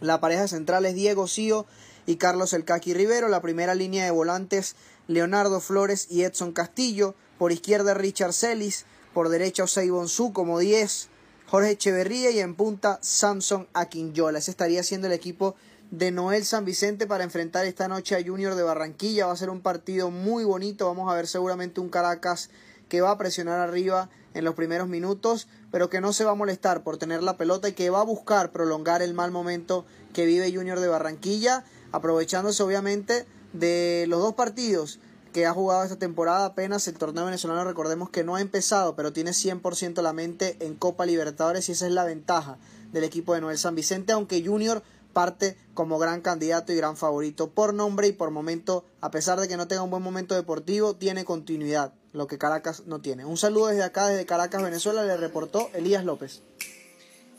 [0.00, 1.66] La pareja central es Diego Sío
[2.06, 3.26] y Carlos El Caqui Rivero.
[3.28, 4.76] La primera línea de volantes,
[5.08, 7.16] Leonardo Flores y Edson Castillo.
[7.38, 8.86] Por izquierda, Richard Celis.
[9.12, 11.08] Por derecha, Osei Bonsu como 10.
[11.46, 14.38] Jorge Echeverría y en punta, Samson Aquinyola.
[14.38, 15.54] Ese estaría siendo el equipo
[15.90, 19.26] de Noel San Vicente para enfrentar esta noche a Junior de Barranquilla.
[19.26, 20.86] Va a ser un partido muy bonito.
[20.86, 22.50] Vamos a ver seguramente un Caracas
[22.88, 26.34] que va a presionar arriba en los primeros minutos, pero que no se va a
[26.34, 30.26] molestar por tener la pelota y que va a buscar prolongar el mal momento que
[30.26, 35.00] vive Junior de Barranquilla, aprovechándose obviamente de los dos partidos
[35.36, 39.12] que ha jugado esta temporada apenas el torneo venezolano recordemos que no ha empezado pero
[39.12, 42.56] tiene 100% la mente en Copa Libertadores y esa es la ventaja
[42.90, 47.50] del equipo de Noel San Vicente aunque Junior parte como gran candidato y gran favorito
[47.50, 50.94] por nombre y por momento, a pesar de que no tenga un buen momento deportivo,
[50.94, 53.26] tiene continuidad, lo que Caracas no tiene.
[53.26, 56.40] Un saludo desde acá, desde Caracas, Venezuela, le reportó Elías López.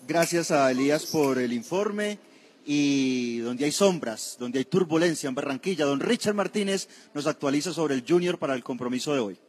[0.08, 2.20] Gracias a Elías por el informe.
[2.70, 7.96] Y donde hay sombras, donde hay turbulencia en Barranquilla, don Richard Martínez nos actualiza sobre
[7.96, 9.40] el Junior para el compromiso de hoy.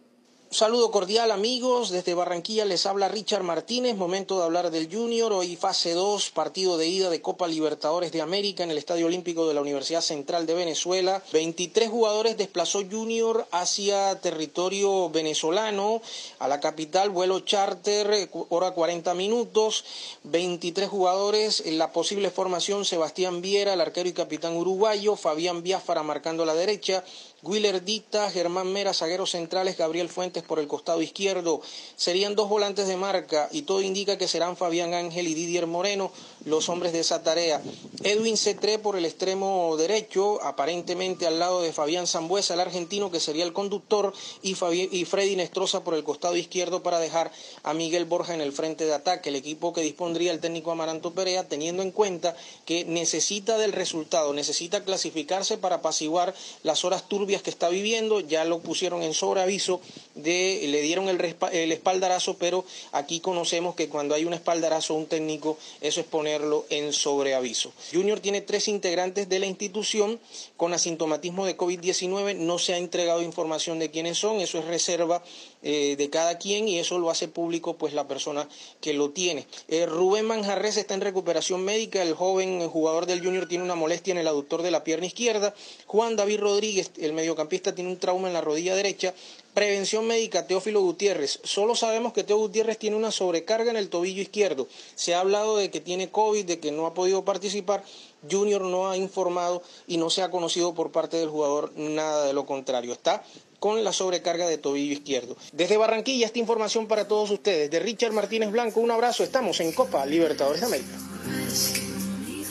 [0.51, 5.57] Saludo cordial amigos, desde Barranquilla les habla Richard Martínez, momento de hablar del Junior, hoy
[5.57, 9.53] fase 2, partido de ida de Copa Libertadores de América en el Estadio Olímpico de
[9.53, 11.23] la Universidad Central de Venezuela.
[11.35, 16.01] 23 jugadores desplazó Junior hacia territorio venezolano,
[16.39, 19.85] a la capital, vuelo charter, hora 40 minutos,
[20.25, 26.03] 23 jugadores, en la posible formación Sebastián Viera, el arquero y capitán uruguayo, Fabián Biafara
[26.03, 27.05] marcando la derecha,
[27.43, 31.63] Willer Dita, Germán Mera, zagueros centrales, Gabriel Fuentes por el costado izquierdo.
[31.97, 36.11] Serían dos volantes de marca y todo indica que serán Fabián Ángel y Didier Moreno
[36.45, 37.61] los hombres de esa tarea.
[38.05, 43.21] Edwin Cetré por el extremo derecho, aparentemente al lado de Fabián Zambuesa, el argentino que
[43.21, 47.31] sería el conductor, y, Fabi- y Freddy Nestroza por el costado izquierdo para dejar
[47.63, 49.29] a Miguel Borja en el frente de ataque.
[49.31, 54.33] El equipo que dispondría el técnico Amaranto Perea, teniendo en cuenta que necesita del resultado,
[54.33, 58.21] necesita clasificarse para apaciguar las horas turbias que está viviendo.
[58.21, 59.81] Ya lo pusieron en sobreaviso,
[60.15, 65.07] de, le dieron el, el espaldarazo, pero aquí conocemos que cuando hay un espaldarazo un
[65.07, 67.73] técnico, eso es ponerlo en sobreaviso.
[67.91, 70.21] Junior tiene tres integrantes de la institución
[70.59, 72.37] con asintomatismo de COVID-19.
[72.37, 75.23] No se ha entregado información de quiénes son, eso es reserva
[75.63, 78.47] eh, de cada quien y eso lo hace público pues la persona
[78.83, 79.47] que lo tiene.
[79.69, 83.75] Eh, Rubén Manjarres está en recuperación médica, el joven eh, jugador del Junior tiene una
[83.75, 85.55] molestia en el aductor de la pierna izquierda.
[85.87, 89.15] Juan David Rodríguez, el mediocampista, tiene un trauma en la rodilla derecha.
[89.55, 91.41] Prevención médica, Teófilo Gutiérrez.
[91.43, 94.69] Solo sabemos que Teo Gutiérrez tiene una sobrecarga en el tobillo izquierdo.
[94.95, 97.83] Se ha hablado de que tiene COVID, de que no ha podido participar.
[98.31, 102.33] Junior no ha informado y no se ha conocido por parte del jugador nada de
[102.33, 102.93] lo contrario.
[102.93, 103.25] Está
[103.59, 105.37] con la sobrecarga de tobillo izquierdo.
[105.53, 107.71] Desde Barranquilla, esta información para todos ustedes.
[107.71, 109.25] De Richard Martínez Blanco, un abrazo.
[109.25, 110.99] Estamos en Copa Libertadores de América.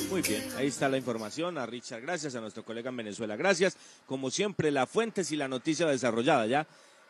[0.09, 1.57] Muy bien, ahí está la información.
[1.57, 2.35] A Richard, gracias.
[2.35, 3.77] A nuestro colega en Venezuela, gracias.
[4.05, 6.67] Como siempre, la fuentes y la noticia desarrollada ya.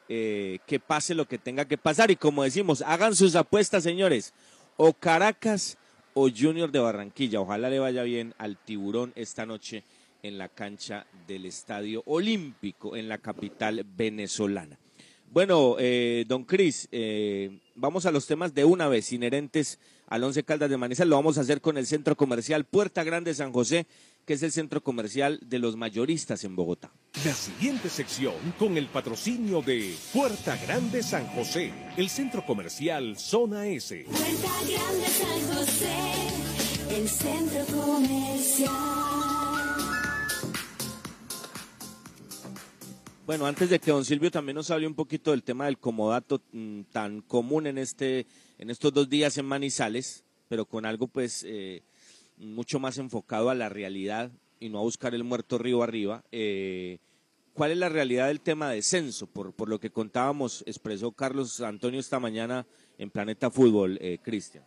[0.09, 2.11] Eh, que pase lo que tenga que pasar.
[2.11, 4.33] Y como decimos, hagan sus apuestas, señores.
[4.77, 5.77] O Caracas
[6.13, 7.41] o Junior de Barranquilla.
[7.41, 9.83] Ojalá le vaya bien al tiburón esta noche
[10.23, 14.79] en la cancha del Estadio Olímpico en la capital venezolana.
[15.29, 19.77] Bueno, eh, don Cris, eh, vamos a los temas de una vez inherentes
[20.07, 21.09] al Once Caldas de Manizales.
[21.09, 23.87] Lo vamos a hacer con el centro comercial Puerta Grande San José,
[24.27, 26.91] que es el centro comercial de los mayoristas en Bogotá.
[27.23, 33.67] La siguiente sección con el patrocinio de Puerta Grande San José, el centro comercial Zona
[33.67, 34.03] S.
[34.03, 35.95] Puerta Grande San José,
[36.93, 38.73] el centro comercial.
[43.25, 46.41] Bueno, antes de que don Silvio también nos hable un poquito del tema del comodato
[46.51, 51.45] mm, tan común en este, en estos dos días en Manizales, pero con algo pues
[51.47, 51.83] eh,
[52.37, 56.23] mucho más enfocado a la realidad y no a buscar el muerto río arriba.
[56.31, 56.99] Eh,
[57.53, 59.27] ¿Cuál es la realidad del tema de censo?
[59.27, 62.67] Por, por lo que contábamos, expresó Carlos Antonio esta mañana
[62.97, 64.63] en Planeta Fútbol, eh, Cristian.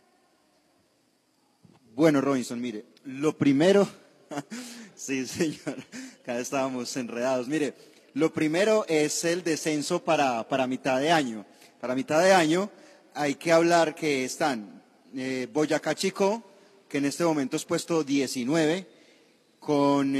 [1.95, 3.87] Bueno, Robinson, mire, lo primero,
[4.95, 5.77] sí, señor,
[6.21, 7.47] acá estábamos enredados.
[7.47, 7.73] Mire,
[8.13, 11.45] lo primero es el descenso para, para mitad de año.
[11.79, 12.69] Para mitad de año
[13.13, 14.81] hay que hablar que están
[15.15, 16.43] eh, Boyacá Chico,
[16.91, 18.85] que en este momento es puesto 19,
[19.61, 20.11] con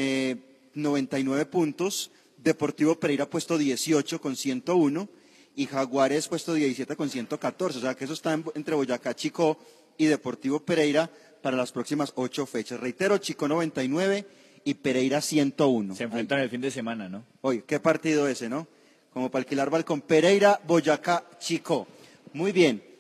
[0.74, 2.12] 99 eh, puntos.
[2.38, 5.10] Deportivo Pereira puesto 18 con 101
[5.56, 7.78] y Jaguares puesto 17 con 114.
[7.78, 9.60] O sea que eso está entre Boyacá Chico
[9.98, 11.12] y Deportivo Pereira
[11.42, 12.80] para las próximas ocho fechas.
[12.80, 14.26] Reitero, Chico 99
[14.64, 15.94] y Pereira 101.
[15.94, 17.26] Se enfrentan el fin de semana, ¿no?
[17.42, 18.66] Oye, qué partido ese, ¿no?
[19.14, 20.00] Como para alquilar balcón.
[20.00, 21.86] Pereira, Boyacá, Chico.
[22.32, 22.91] Muy bien.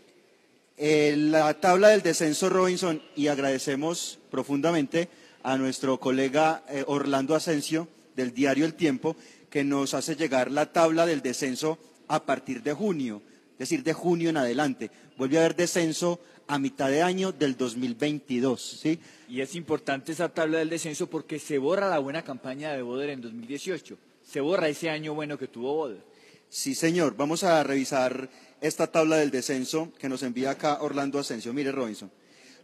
[0.83, 5.09] Eh, la tabla del descenso Robinson y agradecemos profundamente
[5.43, 9.15] a nuestro colega eh, Orlando Asensio del diario El Tiempo
[9.51, 11.77] que nos hace llegar la tabla del descenso
[12.07, 13.21] a partir de junio,
[13.51, 14.89] es decir, de junio en adelante.
[15.19, 18.97] Vuelve a haber descenso a mitad de año del 2022, ¿sí?
[19.29, 23.11] Y es importante esa tabla del descenso porque se borra la buena campaña de Boder
[23.11, 23.99] en 2018.
[24.23, 26.11] Se borra ese año bueno que tuvo Boder.
[26.49, 27.15] Sí, señor.
[27.15, 28.29] Vamos a revisar
[28.61, 31.53] esta tabla del descenso que nos envía acá Orlando Asensio.
[31.53, 32.11] Mire, Robinson.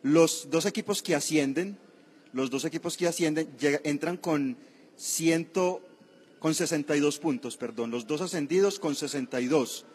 [0.04, 1.78] Los dos equipos que ascienden,
[2.34, 3.50] los dos equipos que ascienden
[3.84, 4.58] entran con
[4.96, 5.82] ciento,
[6.40, 7.92] con 62 puntos, perdón.
[7.92, 9.86] Los dos ascendidos con 62.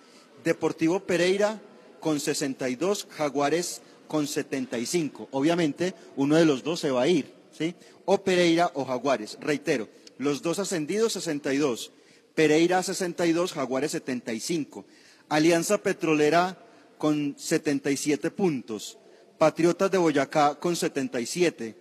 [0.44, 1.62] Deportivo Pereira
[2.00, 5.28] con 62, Jaguares con 75.
[5.30, 7.76] Obviamente, uno de los dos se va a ir, ¿sí?
[8.04, 9.38] O Pereira o Jaguares.
[9.40, 9.88] Reitero,
[10.18, 11.92] los dos ascendidos 62,
[12.34, 14.84] Pereira 62, Jaguares 75.
[15.32, 16.58] Alianza Petrolera
[16.98, 18.98] con 77 puntos,
[19.38, 21.74] Patriotas de Boyacá con 77,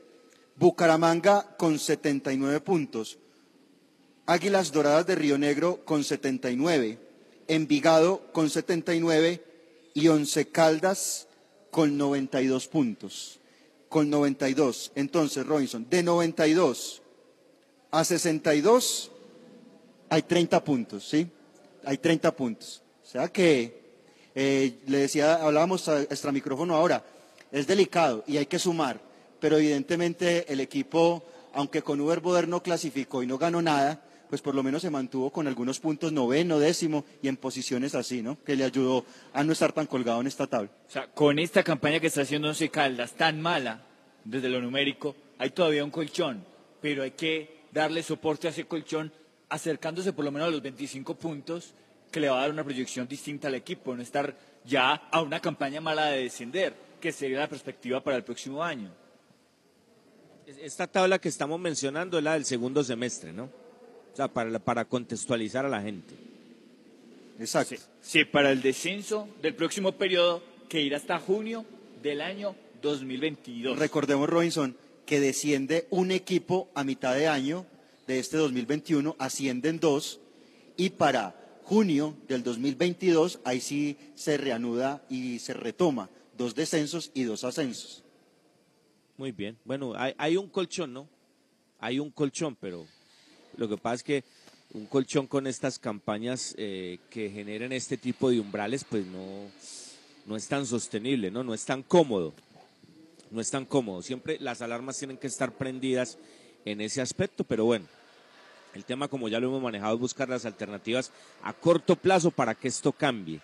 [0.56, 3.20] Bucaramanga con 79 puntos,
[4.26, 6.98] Águilas Doradas de Río Negro con 79,
[7.50, 9.44] Envigado con 79
[9.96, 11.28] y Once Caldas
[11.72, 13.42] con 92 puntos.
[13.90, 14.94] Con 92.
[14.96, 17.02] Entonces, Robinson, de 92
[17.92, 19.12] a 62
[20.08, 21.28] hay 30 puntos, ¿sí?
[21.84, 22.82] Hay 30 puntos.
[23.12, 23.82] Sea que,
[24.36, 27.04] eh, le decía, hablábamos a extra micrófono ahora,
[27.52, 29.02] es delicado y hay que sumar,
[29.42, 31.22] pero evidentemente el equipo,
[31.54, 34.90] aunque con Uber Boder no clasificó y no ganó nada, pues por lo menos se
[34.90, 38.42] mantuvo con algunos puntos noveno, décimo y en posiciones así, ¿no?
[38.46, 39.04] Que le ayudó
[39.34, 40.70] a no estar tan colgado en esta tabla.
[40.88, 43.82] O sea, con esta campaña que está haciendo Once Caldas tan mala
[44.24, 46.46] desde lo numérico, hay todavía un colchón,
[46.80, 49.12] pero hay que darle soporte a ese colchón
[49.50, 51.74] acercándose por lo menos a los 25 puntos
[52.12, 54.36] que le va a dar una proyección distinta al equipo, no estar
[54.66, 58.92] ya a una campaña mala de descender, que sería la perspectiva para el próximo año.
[60.46, 63.46] Esta tabla que estamos mencionando es la del segundo semestre, ¿no?
[63.46, 66.14] O sea, para, para contextualizar a la gente.
[67.40, 67.76] Exacto.
[68.02, 71.66] Sí, para el descenso del próximo periodo que irá hasta junio
[72.04, 73.80] del año 2022.
[73.80, 77.66] Recordemos, Robinson, que desciende un equipo a mitad de año
[78.08, 80.20] de este 2021, ascienden dos,
[80.78, 87.24] y para junio del 2022, ahí sí se reanuda y se retoma dos descensos y
[87.24, 88.04] dos ascensos.
[89.18, 89.58] Muy bien.
[89.66, 91.08] Bueno, hay, un colchón, ¿no?
[91.80, 92.86] Hay un colchón, pero
[93.58, 94.24] lo que pasa es que
[94.74, 99.52] un colchón con estas campañas eh, que generen este tipo de umbrales, pues no,
[100.26, 101.44] no es tan sostenible, ¿no?
[101.44, 102.34] No es tan cómodo.
[103.30, 104.02] No es tan cómodo.
[104.02, 106.18] Siempre las alarmas tienen que estar prendidas
[106.66, 107.86] en ese aspecto, pero bueno,
[108.74, 111.12] el tema como ya lo hemos manejado es buscar las alternativas
[111.44, 113.40] a corto plazo para que esto cambie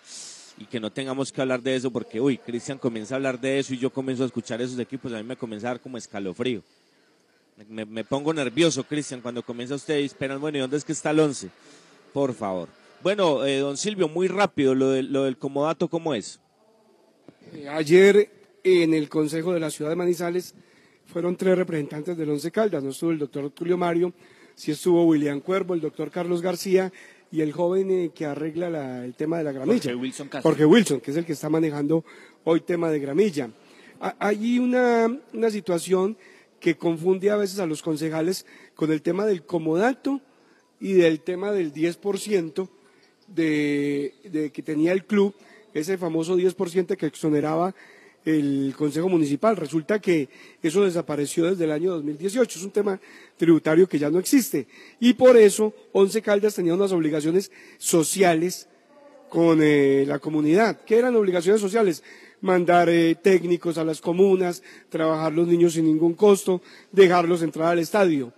[0.58, 3.58] y que no tengamos que hablar de eso porque, uy, Cristian comienza a hablar de
[3.58, 5.96] eso y yo comienzo a escuchar esos equipos, a mí me comienza a dar como
[5.96, 6.62] escalofrío.
[7.68, 11.10] Me, pongo nervioso, Cristian, cuando comienza usted y esperan, bueno, ¿y dónde es que está
[11.10, 11.48] el 11?
[12.12, 12.68] Por favor.
[13.02, 16.40] Bueno, eh, don Silvio, muy rápido, lo, lo del comodato, ¿cómo es?
[17.52, 18.30] Eh, Ayer
[18.62, 20.54] en el Consejo de la Ciudad de Manizales
[21.06, 22.82] fueron tres representantes del Once Caldas.
[22.82, 24.12] No estuvo el doctor Tulio Mario,
[24.58, 26.92] sí estuvo William Cuervo, el doctor Carlos García
[27.30, 29.80] y el joven eh, que arregla la- el tema de la gramilla.
[29.82, 30.50] Jorge Wilson Castro.
[30.50, 32.04] Jorge Wilson, que es el que está manejando
[32.44, 33.50] hoy tema de gramilla.
[34.00, 36.16] Ha- Hay una, una situación
[36.58, 38.44] que confunde a veces a los concejales
[38.74, 40.20] con el tema del comodato
[40.80, 42.68] y del tema del 10%
[43.28, 45.34] de, de que tenía el club,
[45.74, 47.74] ese famoso 10% que exoneraba
[48.24, 49.56] el Consejo Municipal.
[49.56, 50.28] Resulta que
[50.62, 52.58] eso desapareció desde el año 2018.
[52.58, 53.00] Es un tema
[53.36, 54.66] tributario que ya no existe.
[55.00, 58.68] Y por eso Once Caldas tenía unas obligaciones sociales
[59.28, 60.80] con eh, la comunidad.
[60.84, 62.02] ¿Qué eran obligaciones sociales?
[62.40, 66.62] Mandar eh, técnicos a las comunas, trabajar los niños sin ningún costo,
[66.92, 68.32] dejarlos entrar al estadio.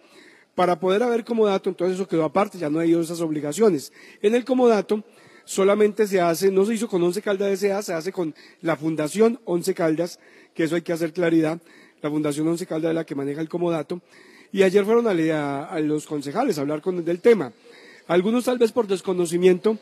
[0.55, 3.93] Para poder haber comodato, entonces eso quedó aparte, ya no hay esas obligaciones.
[4.21, 5.05] En el comodato
[5.45, 9.41] solamente se hace, no se hizo con Once Caldas S.A., se hace con la Fundación
[9.45, 10.19] Once Caldas,
[10.55, 11.61] que eso hay que hacer claridad,
[12.03, 14.01] la Fundación Once Caldas es la que maneja el comodato,
[14.53, 17.53] y ayer fueron a, los concejales a hablar con, del tema.
[18.09, 19.79] Algunos tal vez por desconocimiento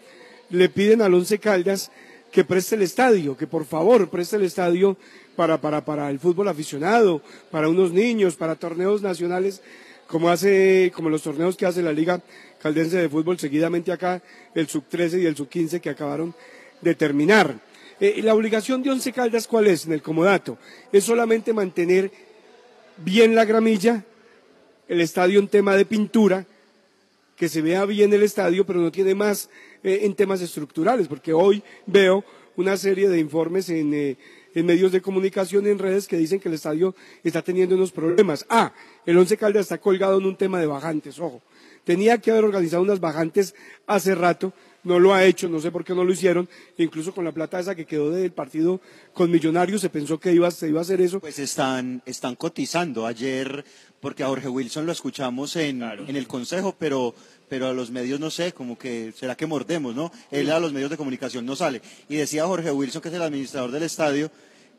[0.51, 1.91] le piden al Once Caldas
[2.31, 4.97] que preste el estadio, que por favor preste el estadio
[5.37, 9.63] para, para, para el fútbol aficionado, para unos niños, para torneos nacionales,
[10.07, 12.23] como hace, como los torneos que hace la Liga
[12.61, 14.23] Caldense de Fútbol seguidamente acá,
[14.55, 16.35] el sub 13 y el sub 15 que acabaron
[16.81, 17.59] de terminar.
[18.01, 20.59] Eh, la obligación de Once Caldas, ¿cuál es en el comodato?
[20.93, 22.11] Es solamente mantener
[22.97, 24.05] bien la gramilla,
[24.89, 26.47] el estadio en tema de pintura,
[27.37, 29.49] que se vea bien el estadio, pero no tiene más
[29.85, 32.25] eh, en temas estructurales, porque hoy veo
[32.57, 34.17] una serie de informes en, eh,
[34.55, 38.45] en medios de comunicación en redes que dicen que el estadio está teniendo unos problemas.
[38.49, 38.73] Ah,
[39.07, 41.41] el Once Caldas está colgado en un tema de bajantes, ojo.
[41.89, 43.55] Tenía que haber organizado unas bajantes
[43.86, 44.53] hace rato,
[44.84, 47.59] no lo ha hecho, no sé por qué no lo hicieron, incluso con la plata
[47.59, 48.82] esa que quedó del partido
[49.14, 51.18] con Millonarios se pensó que iba, se iba a hacer eso.
[51.18, 53.07] Pues están, están cotizando.
[53.07, 53.64] Ayer,
[54.01, 57.14] porque a Jorge Wilson lo escuchamos en, en el consejo, pero,
[57.49, 60.12] pero a los medios no sé, como que será que mordemos, ¿no?
[60.30, 61.80] Él a los medios de comunicación no sale.
[62.11, 64.30] Y decía Jorge Wilson, que es el administrador del estadio,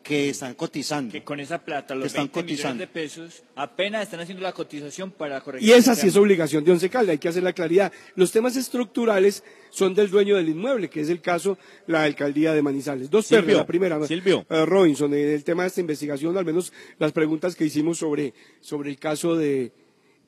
[0.10, 1.12] que están cotizando.
[1.12, 2.82] Que con esa plata, los Que están 20 millones cotizando.
[2.82, 5.70] de pesos, apenas están haciendo la cotización para corregir.
[5.70, 7.93] Y esa sí es obligación de Once Caldas, hay que hacer la claridad.
[8.16, 12.62] Los temas estructurales son del dueño del inmueble, que es el caso la alcaldía de
[12.64, 13.12] Manizales.
[13.12, 14.03] Dos Silvio, la primera.
[14.07, 14.47] Silvio.
[14.49, 18.89] eh, Robinson, el tema de esta investigación, al menos las preguntas que hicimos sobre, sobre
[18.89, 19.72] el caso de,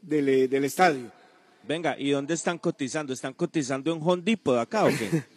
[0.04, 1.12] del, eh, del estadio.
[1.68, 3.14] Venga, ¿y dónde están cotizando?
[3.14, 5.24] ¿Están cotizando en Home Depot de acá o qué?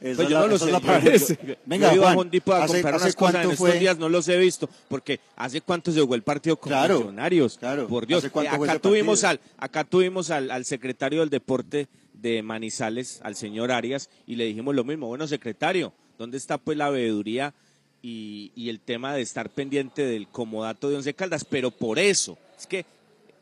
[0.00, 0.70] Pues es yo la- no lo esa sé.
[0.72, 3.98] yo- yo- yo Venga, ido Juan, a a ¿hace- comprar unas cosas en estos días,
[3.98, 7.58] no los he visto, porque ¿hace cuánto se jugó el partido con Claro, Millonarios?
[7.58, 7.86] claro.
[7.86, 11.86] Por Dios, ¿Hace cuánto Eh, acá tuvimos, al, acá tuvimos al, al secretario del deporte
[12.14, 16.78] de Manizales, al señor Arias, y le dijimos lo mismo, bueno, secretario, ¿dónde está pues
[16.78, 17.52] la veeduría
[18.02, 21.44] y, y el tema de estar pendiente del comodato de Once Caldas?
[21.44, 22.86] Pero por eso, es que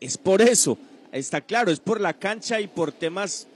[0.01, 0.77] es por eso,
[1.13, 3.47] está claro, es por la cancha y por temas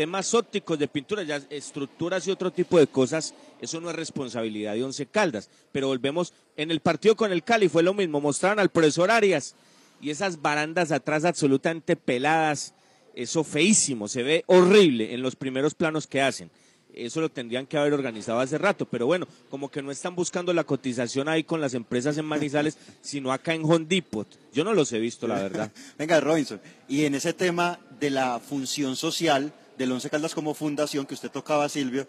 [0.00, 4.72] temas ópticos de pintura, ya estructuras y otro tipo de cosas, eso no es responsabilidad
[4.72, 5.50] de Once Caldas.
[5.72, 9.54] Pero volvemos, en el partido con el Cali fue lo mismo, mostraron al profesor Arias
[10.00, 12.72] y esas barandas atrás absolutamente peladas,
[13.14, 16.50] eso feísimo, se ve horrible en los primeros planos que hacen.
[16.94, 20.52] Eso lo tendrían que haber organizado hace rato, pero bueno, como que no están buscando
[20.52, 24.26] la cotización ahí con las empresas en Manizales, sino acá en Home Depot.
[24.52, 25.70] Yo no los he visto, la verdad.
[25.98, 31.06] Venga, Robinson, y en ese tema de la función social del Once Caldas como fundación
[31.06, 32.06] que usted tocaba, Silvio,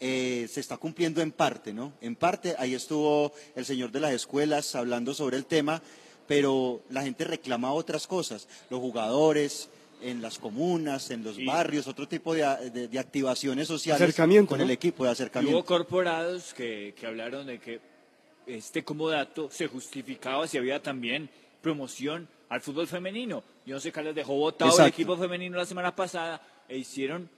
[0.00, 1.92] eh, se está cumpliendo en parte, ¿no?
[2.00, 5.82] En parte, ahí estuvo el señor de las escuelas hablando sobre el tema,
[6.26, 9.68] pero la gente reclama otras cosas, los jugadores
[10.02, 14.58] en las comunas, en los barrios, otro tipo de, de- de activaciones sociales Acercamiento, con
[14.58, 14.64] ¿no?
[14.64, 15.58] el equipo de Y acercamiento.
[15.58, 17.80] hubo corporados que, que hablaron de que
[18.46, 21.28] este comodato se justificaba si había también
[21.62, 23.42] promoción al fútbol femenino.
[23.64, 27.28] Yo no sé, Carlos dejó votado el equipo femenino la semana pasada e hicieron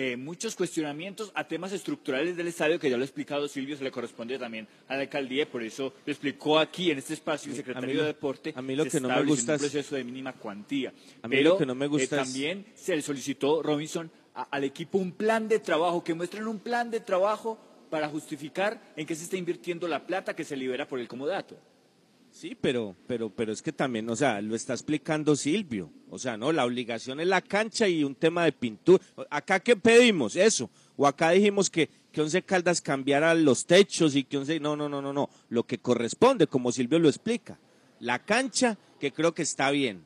[0.00, 3.82] eh, muchos cuestionamientos a temas estructurales del estadio, que ya lo ha explicado Silvio, se
[3.82, 7.50] le corresponde también a la alcaldía, y por eso lo explicó aquí en este espacio
[7.50, 8.52] el secretario lo- de Deporte.
[8.54, 10.90] a mí lo se que no me gusta un es- proceso de mínima cuantía.
[11.22, 14.08] A mí Pero lo que no me gusta eh, es- también se le solicitó, Robinson,
[14.36, 17.58] a- al equipo un plan de trabajo, que muestren un plan de trabajo
[17.90, 21.58] para justificar en qué se está invirtiendo la plata que se libera por el comodato.
[22.30, 25.90] Sí, pero, pero, pero es que también, o sea, lo está explicando Silvio.
[26.10, 29.02] O sea, no, la obligación es la cancha y un tema de pintura.
[29.30, 30.36] ¿Acá qué pedimos?
[30.36, 30.70] Eso.
[30.96, 34.60] O acá dijimos que, que Once Caldas cambiara los techos y que Once...
[34.60, 35.28] No, no, no, no, no.
[35.48, 37.58] Lo que corresponde, como Silvio lo explica.
[38.00, 40.04] La cancha que creo que está bien.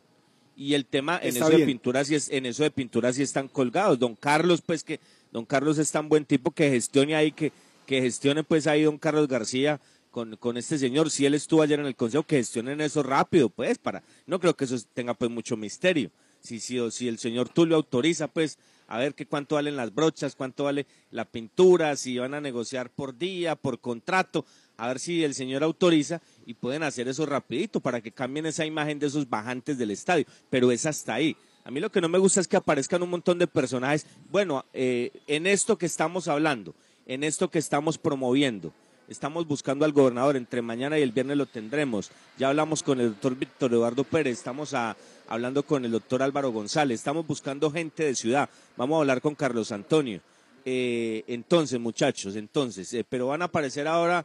[0.57, 3.23] Y el tema en Está eso de pintura sí es, en eso de pintura sí
[3.23, 3.99] están colgados.
[3.99, 5.01] Don Carlos, pues que
[5.33, 7.53] Don Carlos es tan buen tipo que gestione ahí, que,
[7.87, 9.81] que gestione pues ahí Don Carlos García
[10.13, 11.11] con, con este señor.
[11.11, 14.55] Si él estuvo ayer en el consejo, que gestionen eso rápido, pues, para, no creo
[14.55, 16.13] que eso tenga pues mucho misterio.
[16.41, 19.95] Si, si, o si el señor Tulio autoriza, pues, a ver qué cuánto valen las
[19.95, 24.45] brochas, cuánto vale la pintura, si van a negociar por día, por contrato,
[24.77, 28.67] a ver si el señor autoriza y pueden hacer eso rapidito para que cambien esa
[28.67, 31.37] imagen de esos bajantes del estadio, pero es hasta ahí.
[31.65, 34.65] A mí lo que no me gusta es que aparezcan un montón de personajes, bueno,
[34.73, 36.75] eh, en esto que estamos hablando,
[37.07, 38.75] en esto que estamos promoviendo,
[39.09, 42.11] estamos buscando al gobernador, entre mañana y el viernes lo tendremos.
[42.39, 44.97] Ya hablamos con el doctor Víctor Eduardo Pérez, estamos a-
[45.29, 49.35] hablando con el doctor Álvaro González, estamos buscando gente de ciudad, vamos a hablar con
[49.35, 50.21] Carlos Antonio.
[50.65, 54.25] Eh, entonces, muchachos, entonces, eh, pero van a aparecer ahora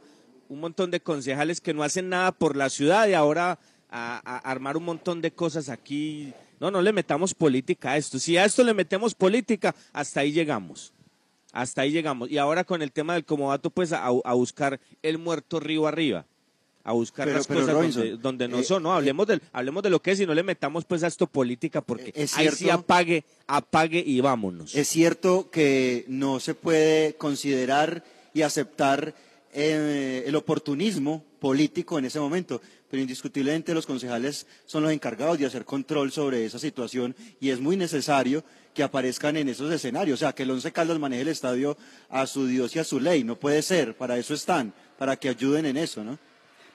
[0.49, 3.57] un montón de concejales que no hacen nada por la ciudad y ahora
[3.89, 6.31] a, a armar un montón de cosas aquí.
[6.59, 8.17] No, no le metamos política a esto.
[8.19, 10.91] Si a esto le metemos política, hasta ahí llegamos.
[11.51, 12.29] Hasta ahí llegamos.
[12.29, 16.25] Y ahora con el tema del comodato, pues a, a buscar el muerto río arriba.
[16.83, 18.83] A buscar Pero- las pero, cosas Robinson, donde, donde no eh, son.
[18.83, 21.27] No, hablemos, del, hablemos de lo que es y no le metamos pues a esto
[21.27, 24.73] política porque Es ahí sí apague, apague y vámonos.
[24.73, 29.13] Es cierto que no se puede considerar y aceptar
[29.53, 35.45] eh, el oportunismo político en ese momento, pero indiscutiblemente los concejales son los encargados de
[35.45, 38.43] hacer control sobre esa situación y es muy necesario
[38.77, 41.75] que aparezcan en esos escenarios, o sea, que el Once Caldas maneje el estadio
[42.09, 45.29] a su Dios y a su ley, no puede ser, para eso están, para que
[45.29, 46.19] ayuden en eso, ¿no?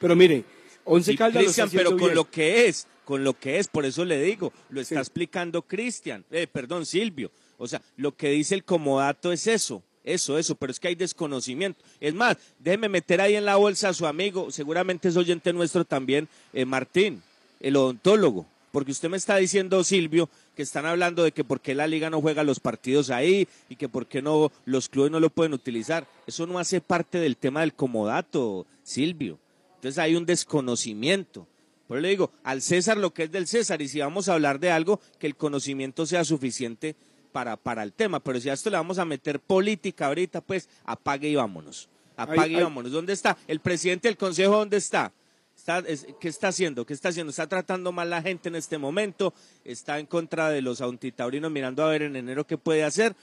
[0.00, 0.44] Pero mire,
[0.84, 2.16] Once Sí, Caldas Cristian, pero con bien.
[2.16, 6.24] lo que es, con lo que es, por eso le digo, lo está explicando Cristian,
[6.32, 7.30] eh, perdón, Silvio.
[7.56, 10.96] O sea, lo que dice el comodato es eso, eso, eso, pero es que hay
[10.96, 11.84] desconocimiento.
[12.00, 15.84] Es más, déjeme meter ahí en la bolsa a su amigo, seguramente es oyente nuestro
[15.84, 17.22] también, eh, Martín,
[17.60, 21.74] el odontólogo, porque usted me está diciendo, Silvio, que están hablando de que por qué
[21.74, 25.20] la liga no juega los partidos ahí y que por qué no los clubes no
[25.20, 26.06] lo pueden utilizar.
[26.26, 29.38] Eso no hace parte del tema del comodato, Silvio.
[29.76, 31.46] Entonces hay un desconocimiento.
[31.88, 34.34] Por eso le digo, al César lo que es del César, y si vamos a
[34.34, 36.96] hablar de algo, que el conocimiento sea suficiente
[37.32, 38.20] para, para el tema.
[38.20, 41.88] Pero si a esto le vamos a meter política ahorita, pues apague y vámonos.
[42.16, 42.92] Apague y vámonos.
[42.92, 43.36] ¿Dónde está?
[43.48, 45.12] ¿El presidente del Consejo dónde está?
[45.56, 46.84] Está, es- ¿Qué está haciendo?
[46.84, 47.30] ¿Qué está haciendo?
[47.30, 49.32] ¿Está tratando mal la gente en este momento?
[49.64, 53.14] ¿Está en contra de los antitaurinos mirando a ver en enero qué puede hacer?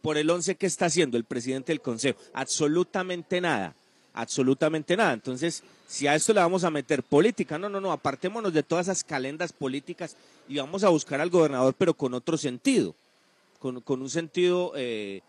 [0.00, 2.18] Por el 11, ¿qué está haciendo el presidente del Consejo?
[2.32, 3.74] Absolutamente nada.
[4.14, 5.12] Absolutamente nada.
[5.12, 8.86] Entonces, si a esto le vamos a meter política, no, no, no, apartémonos de todas
[8.86, 10.16] esas calendas políticas
[10.48, 12.94] y vamos a buscar al gobernador, pero con otro sentido,
[13.58, 15.20] con, con un sentido eh,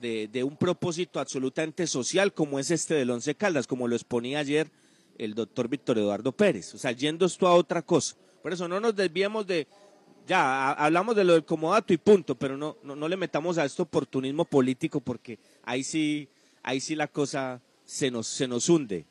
[0.00, 4.38] de, de un propósito absolutamente social como es este del Once Caldas, como lo exponía
[4.40, 4.70] ayer
[5.24, 6.74] el doctor Víctor Eduardo Pérez.
[6.74, 8.16] O sea, yendo esto a otra cosa.
[8.42, 9.66] Por eso no nos desviemos de,
[10.26, 13.64] ya, hablamos de lo del comodato y punto, pero no, no, no le metamos a
[13.64, 16.28] esto oportunismo político porque ahí sí,
[16.62, 19.04] ahí sí la cosa se nos, se nos hunde,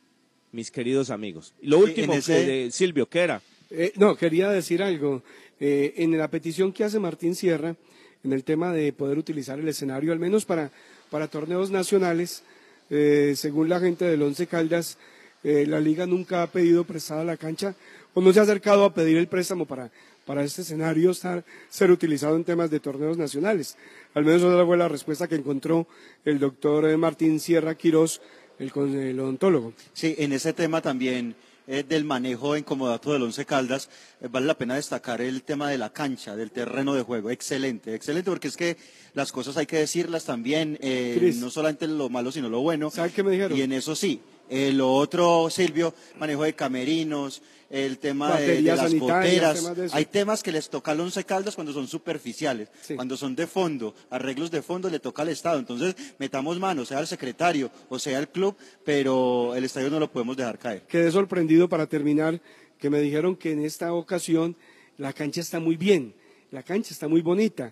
[0.51, 1.53] mis queridos amigos.
[1.61, 3.41] Y lo Sí, último, ese- que de Silvio, ¿qué era?
[3.69, 5.21] Eh, no, quería decir algo.
[5.59, 7.75] Eh, en la petición que hace Martín Sierra,
[8.23, 10.71] en el tema de poder utilizar el escenario, al menos para,
[11.11, 12.41] para torneos nacionales,
[12.89, 14.97] eh, según la gente del Once Caldas,
[15.43, 17.75] eh, la liga nunca ha pedido prestada la cancha
[18.13, 19.89] o no se ha acercado a pedir el préstamo para,
[20.25, 23.77] para este escenario estar, ser utilizado en temas de torneos nacionales.
[24.13, 25.87] Al menos esa fue la respuesta que encontró
[26.25, 28.21] el doctor eh, Martín Sierra Quirós,
[28.59, 29.73] el, odontólogo.
[29.93, 31.35] Sí, en ese tema también
[31.67, 33.89] eh, del manejo en comodato del Once Caldas,
[34.29, 37.29] vale la pena destacar el tema de la cancha, del terreno de juego.
[37.29, 38.75] Excelente, excelente, porque es que
[39.13, 42.89] las cosas hay que decirlas también, eh, no solamente lo malo, sino lo bueno.
[42.89, 43.57] ¿Sabe qué me dijeron?
[43.57, 44.19] Y en eso sí.
[44.49, 49.59] Eh, lo otro, Silvio, manejo de camerinos, el tema de, las goteras.
[49.59, 49.95] temas de eso.
[49.95, 53.93] Hay temas que les toca al Once Caldas cuando son superficiales, cuando son de fondo,
[54.09, 55.59] arreglos de fondo le toca al Estado.
[55.59, 60.11] Entonces, metamos mano, sea el secretario o sea el club, pero el estadio no lo
[60.11, 60.81] podemos dejar caer.
[60.87, 62.41] Quedé sorprendido para terminar
[62.79, 64.55] que me dijeron que en esta ocasión
[64.97, 66.15] la cancha está muy bien,
[66.51, 67.71] la cancha está muy bonita,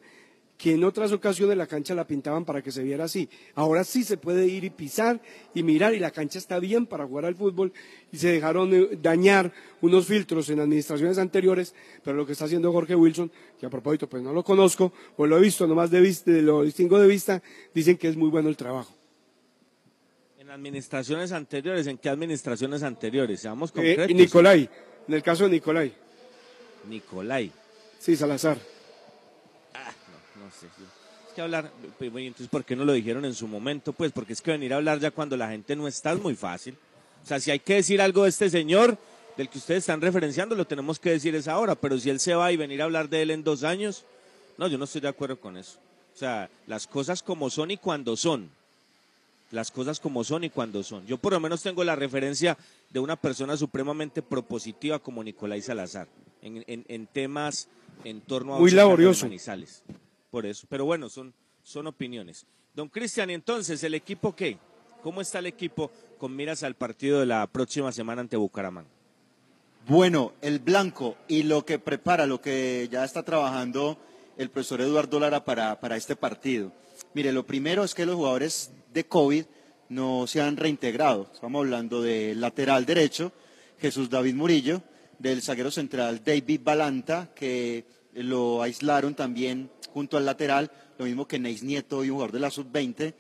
[0.58, 3.30] que en otras ocasiones la cancha la pintaban para que se viera así.
[3.53, 5.22] Ahora sí se puede ir y pisar
[5.53, 7.72] y mirar y la cancha está bien para jugar al fútbol
[8.12, 12.72] y se dejaron eh, dañar unos filtros en administraciones anteriores, pero lo que está haciendo
[12.72, 16.01] Jorge Wilson, que a propósito pues no lo conozco o lo he visto nomás de
[16.01, 17.43] vista, lo distingo de vista,
[17.76, 18.91] dicen que es muy bueno el trabajo.
[20.39, 23.41] En administraciones anteriores, ¿en qué administraciones anteriores?
[23.41, 24.10] Seamos Eh, concretos.
[24.10, 24.70] y Nicolai,
[25.08, 25.93] en el caso de Nicolai,
[26.89, 27.51] Nicolai.
[27.99, 28.58] sí, Salazar.
[30.48, 30.68] No sé.
[30.78, 30.86] yo-
[31.28, 33.93] Es que hablar, pues, entonces, ¿por qué no lo dijeron en su momento?
[33.93, 36.36] Pues porque es que venir a hablar ya cuando la gente no está es muy
[36.36, 36.76] fácil.
[37.24, 38.98] O sea, si hay que decir algo de este señor,
[39.36, 42.34] del que ustedes están referenciando, lo tenemos que decir es ahora, pero si él se
[42.34, 44.04] va y venir a hablar de él en dos años,
[44.58, 45.78] no, yo no estoy de acuerdo con eso.
[46.16, 48.50] O sea, las cosas como son y cuando son.
[49.52, 51.06] Las cosas como son y cuando son.
[51.06, 52.58] Yo por lo menos tengo la referencia
[52.89, 56.08] de una persona supremamente propositiva como Nicolás Salazar,
[56.41, 57.68] en, en- en temas
[58.04, 59.26] en torno a Muy laborioso.
[59.28, 59.84] Manizales.
[60.30, 60.67] Por eso.
[60.69, 62.45] Pero bueno, son, son opiniones.
[62.73, 64.57] Don Cristian, entonces, ¿el equipo qué?
[65.01, 68.89] ¿Cómo está el equipo con miras al partido de la próxima semana ante Bucaramanga?
[69.88, 73.97] Bueno, el blanco y lo que prepara, lo que ya está trabajando
[74.38, 76.71] el profesor Eduardo Lara para, para este partido.
[77.13, 79.45] Mire, lo primero es que los jugadores de COVID
[79.89, 81.30] no se han reintegrado.
[81.34, 83.32] Estamos hablando del lateral derecho,
[83.80, 84.82] Jesús David Murillo,
[85.19, 91.40] del zaguero central David Balanta, que lo aislaron también junto al lateral, lo mismo que
[91.40, 93.14] Neis Nieto y un jugador de la sub-20.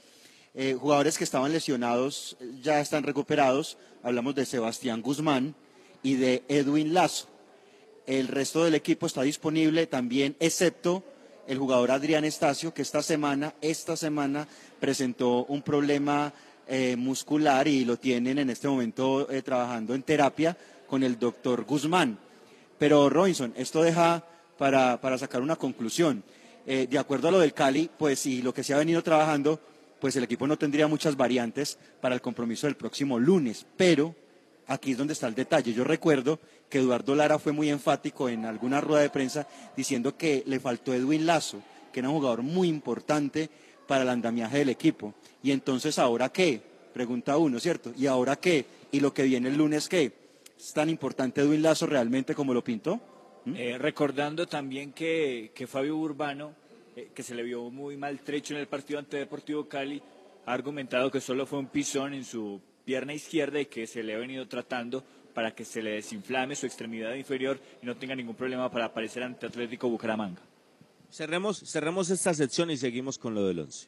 [0.55, 3.77] Eh, jugadores que estaban lesionados ya están recuperados.
[4.03, 5.55] Hablamos de Sebastián Guzmán
[6.03, 7.27] y de Edwin Lazo.
[8.07, 11.03] El resto del equipo está disponible también, excepto
[11.47, 14.47] el jugador Adrián Estacio, que esta semana, esta semana
[14.79, 16.33] presentó un problema
[16.67, 20.57] eh, muscular y lo tienen en este momento eh, trabajando en terapia
[20.87, 22.17] con el doctor Guzmán.
[22.77, 24.23] Pero Robinson, esto deja
[24.57, 26.23] para, para sacar una conclusión.
[26.69, 29.57] Eh, de acuerdo a lo del Cali, pues y lo que se ha venido trabajando,
[30.01, 33.65] pues el equipo no tendría muchas variantes para el compromiso del próximo lunes.
[33.77, 34.13] Pero
[34.67, 35.71] aquí es donde está el detalle.
[35.71, 36.39] Yo recuerdo
[36.69, 39.47] que Eduardo Lara fue muy enfático en alguna rueda de prensa
[39.77, 41.61] diciendo que le faltó Edwin Lazo,
[41.93, 43.49] que era un jugador muy importante
[43.87, 45.13] para el andamiaje del equipo.
[45.41, 46.61] Y entonces, ¿ahora qué?
[46.93, 47.93] Pregunta uno, ¿cierto?
[47.97, 48.65] ¿Y ahora qué?
[48.91, 50.11] ¿Y lo que viene el lunes qué?
[50.59, 52.99] ¿Es tan importante Edwin Lazo realmente como lo pintó?
[53.55, 56.53] Eh, recordando también que, que Fabio Urbano,
[56.95, 60.01] eh, que se le vio muy maltrecho en el partido ante Deportivo Cali,
[60.45, 64.15] ha argumentado que solo fue un pisón en su pierna izquierda y que se le
[64.15, 68.35] ha venido tratando para que se le desinflame su extremidad inferior y no tenga ningún
[68.35, 70.41] problema para aparecer ante Atlético Bucaramanga.
[71.11, 73.87] Cerremos, cerremos esta sección y seguimos con lo del once.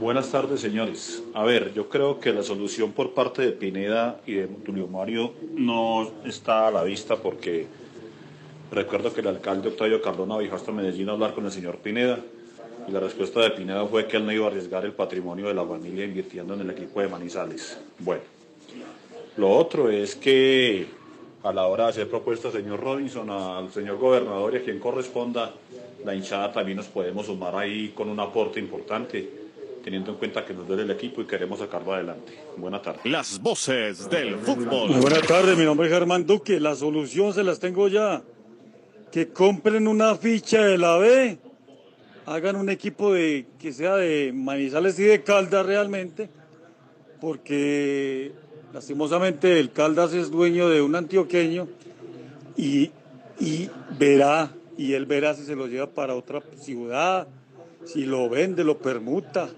[0.00, 1.24] Buenas tardes, señores.
[1.34, 5.32] A ver, yo creo que la solución por parte de Pineda y de Tulio Mario
[5.56, 7.66] no está a la vista porque
[8.70, 12.20] recuerdo que el alcalde Octavio Cardona viajó hasta Medellín a hablar con el señor Pineda
[12.86, 15.54] y la respuesta de Pineda fue que él no iba a arriesgar el patrimonio de
[15.54, 17.80] la familia invirtiendo en el equipo de Manizales.
[17.98, 18.22] Bueno,
[19.36, 20.86] lo otro es que
[21.42, 25.54] a la hora de hacer propuestas, señor Robinson, al señor gobernador y a quien corresponda,
[26.04, 29.47] la hinchada también nos podemos sumar ahí con un aporte importante,
[29.82, 32.32] teniendo en cuenta que nos duele el equipo y queremos sacarlo adelante.
[32.56, 33.04] Buenas tardes.
[33.04, 34.90] Las voces del fútbol.
[35.00, 36.60] Buenas tardes, mi nombre es Germán Duque.
[36.60, 38.22] La solución se las tengo ya.
[39.12, 41.38] Que compren una ficha de la B,
[42.26, 46.28] hagan un equipo de que sea de Manizales y de Caldas realmente,
[47.20, 48.32] porque
[48.74, 51.68] lastimosamente el Caldas es dueño de un antioqueño
[52.54, 52.90] y,
[53.40, 57.28] y verá, y él verá si se lo lleva para otra ciudad,
[57.84, 59.48] si lo vende, lo permuta,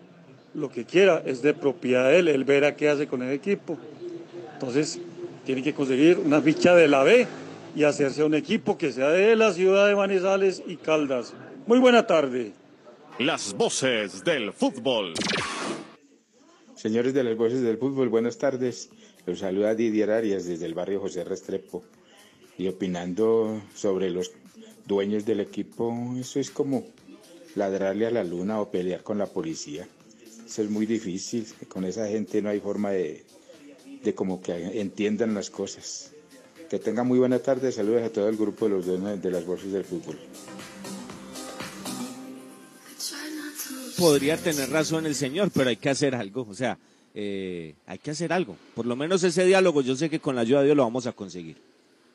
[0.55, 3.79] lo que quiera, es de propiedad de él, él verá qué hace con el equipo.
[4.55, 5.01] Entonces,
[5.45, 7.27] tiene que conseguir una ficha de la B
[7.75, 11.35] y hacerse un equipo que sea de la ciudad de Manizales y Caldas.
[11.67, 12.53] Muy buena tarde.
[13.19, 15.15] Las voces del fútbol.
[16.75, 18.91] Señores de las voces del fútbol, buenas tardes.
[19.27, 21.85] Los saluda Didier Arias desde el barrio José Restrepo.
[22.57, 24.33] Y opinando sobre los
[24.87, 26.85] dueños del equipo, eso es como
[27.55, 29.87] ladrarle a la luna o pelear con la policía.
[30.51, 31.47] Eso es muy difícil.
[31.69, 33.25] Con esa gente no hay forma de,
[34.03, 36.11] de como que entiendan las cosas.
[36.69, 37.71] Que tengan muy buena tarde.
[37.71, 40.19] Saludos a todo el grupo de los dueños de las voces del fútbol.
[43.97, 46.45] Podría tener razón el señor, pero hay que hacer algo.
[46.51, 46.77] O sea,
[47.15, 48.57] eh, hay que hacer algo.
[48.75, 51.07] Por lo menos ese diálogo, yo sé que con la ayuda de Dios lo vamos
[51.07, 51.59] a conseguir.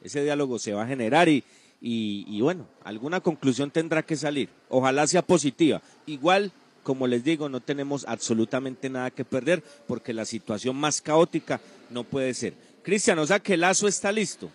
[0.04, 1.42] Ese diálogo se va a generar y,
[1.82, 4.50] y, y bueno, alguna conclusión tendrá que salir.
[4.68, 5.82] Ojalá sea positiva.
[6.06, 6.52] Igual,
[6.86, 11.60] como les digo, no tenemos absolutamente nada que perder porque la situación más caótica
[11.90, 12.54] no puede ser.
[12.84, 14.52] Cristian, o sea que Lazo está listo.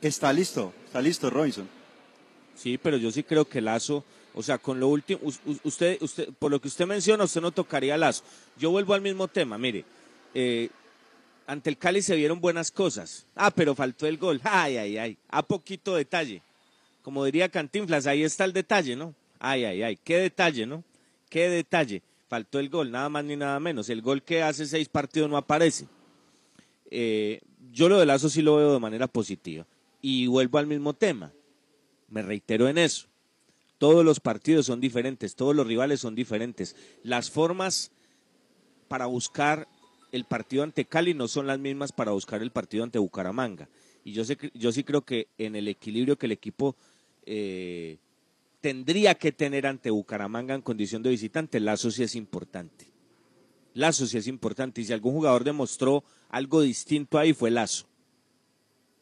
[0.00, 1.68] Está listo, está listo Robinson.
[2.56, 4.04] Sí, pero yo sí creo que Lazo,
[4.34, 7.42] o sea, con lo último, us- us- usted, usted, por lo que usted menciona, usted
[7.42, 8.22] no tocaría Lazo.
[8.56, 9.84] Yo vuelvo al mismo tema, mire,
[10.34, 10.70] eh,
[11.46, 13.26] ante el Cali se vieron buenas cosas.
[13.34, 14.40] Ah, pero faltó el gol.
[14.44, 15.18] Ay, ay, ay.
[15.28, 16.40] A poquito detalle.
[17.02, 19.14] Como diría Cantinflas, ahí está el detalle, ¿no?
[19.38, 19.98] Ay, ay, ay.
[20.02, 20.82] Qué detalle, ¿no?
[21.28, 22.02] Qué detalle.
[22.28, 23.88] Faltó el gol, nada más ni nada menos.
[23.88, 25.86] El gol que hace seis partidos no aparece.
[26.90, 27.40] Eh,
[27.72, 29.66] yo lo de Lazo sí lo veo de manera positiva.
[30.02, 31.32] Y vuelvo al mismo tema.
[32.08, 33.06] Me reitero en eso.
[33.78, 36.74] Todos los partidos son diferentes, todos los rivales son diferentes.
[37.02, 37.92] Las formas
[38.88, 39.68] para buscar
[40.10, 43.68] el partido ante Cali no son las mismas para buscar el partido ante Bucaramanga.
[44.04, 46.76] Y yo, sé, yo sí creo que en el equilibrio que el equipo
[47.26, 47.98] eh,
[48.60, 52.92] tendría que tener ante Bucaramanga en condición de visitante, Lazo sí es importante.
[53.74, 54.80] Lazo sí es importante.
[54.80, 57.86] Y si algún jugador demostró algo distinto ahí, fue Lazo.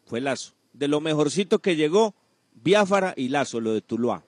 [0.04, 0.54] Fue Lazo.
[0.72, 2.14] De lo mejorcito que llegó,
[2.62, 4.24] Biafara y Lazo, lo de Tuluá.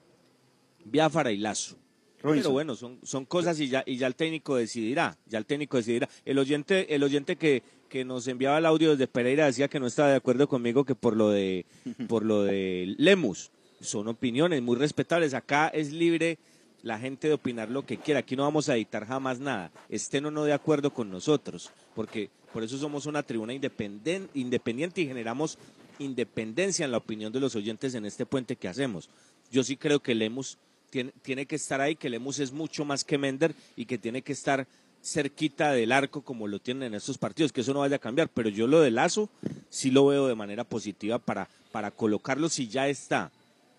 [0.85, 1.77] Biafara y Lazo.
[2.21, 5.77] Pero bueno, son, son cosas y ya, y ya el técnico decidirá, ya el técnico
[5.77, 6.09] decidirá.
[6.25, 9.87] El oyente, el oyente que, que nos enviaba el audio desde Pereira decía que no
[9.87, 11.65] estaba de acuerdo conmigo que por lo de,
[12.09, 13.51] por lo de Lemus.
[13.81, 15.33] Son opiniones muy respetables.
[15.33, 16.37] Acá es libre
[16.83, 18.21] la gente de opinar lo que quiera.
[18.21, 19.71] Aquí no vamos a editar jamás nada.
[19.89, 25.07] Estén o no de acuerdo con nosotros, porque por eso somos una tribuna independiente y
[25.07, 25.57] generamos
[25.99, 29.09] independencia en la opinión de los oyentes en este puente que hacemos.
[29.51, 30.57] Yo sí creo que Lemus
[30.89, 34.21] tiene, tiene que estar ahí, que Lemus es mucho más que Mender y que tiene
[34.21, 34.65] que estar
[35.01, 38.29] cerquita del arco como lo tienen en estos partidos, que eso no vaya a cambiar,
[38.29, 39.29] pero yo lo de Lazo
[39.69, 43.31] sí lo veo de manera positiva para, para colocarlo si ya está,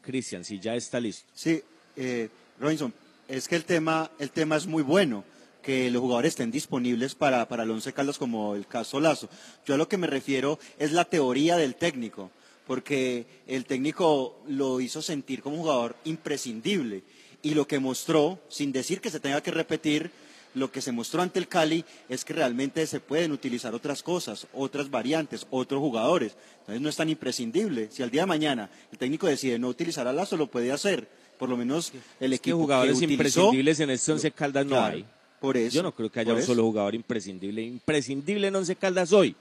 [0.03, 1.28] Cristian, si ya está listo.
[1.34, 1.62] Sí,
[1.96, 2.28] eh,
[2.59, 2.92] Robinson,
[3.28, 5.24] es que el tema, el tema es muy bueno,
[5.62, 9.28] que los jugadores estén disponibles para, para el Once Caldas como el caso Lazo.
[9.66, 12.30] Yo a lo que me refiero es la teoría del técnico,
[12.66, 17.03] porque el técnico lo hizo sentir como jugador imprescindible
[17.42, 20.11] y lo que mostró, sin decir que se tenga que repetir,
[20.55, 24.46] lo que se mostró ante el Cali es que realmente se pueden utilizar otras cosas,
[24.53, 26.36] otras variantes, otros jugadores.
[26.61, 27.88] Entonces no es tan imprescindible.
[27.92, 31.09] Si al día de mañana el técnico decide no utilizar a Lazo, lo puede hacer.
[31.38, 34.70] Por lo menos el que equipo jugadores que utilizó- imprescindibles en este Once Caldas no
[34.76, 35.05] Claro, hay.
[35.40, 35.74] Por eso.
[35.76, 36.48] Yo no creo que haya un eso.
[36.48, 37.62] solo jugador imprescindible.
[37.62, 39.34] Imprescindible en Once Caldas hoy.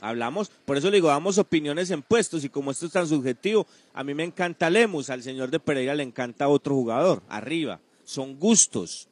[0.00, 3.68] Hablamos, por eso le digo, damos opiniones en puestos y como esto es tan subjetivo,
[3.94, 7.78] a mí me encanta Lemus, al señor de Pereira le encanta otro jugador, arriba.
[8.04, 9.06] Son gustos.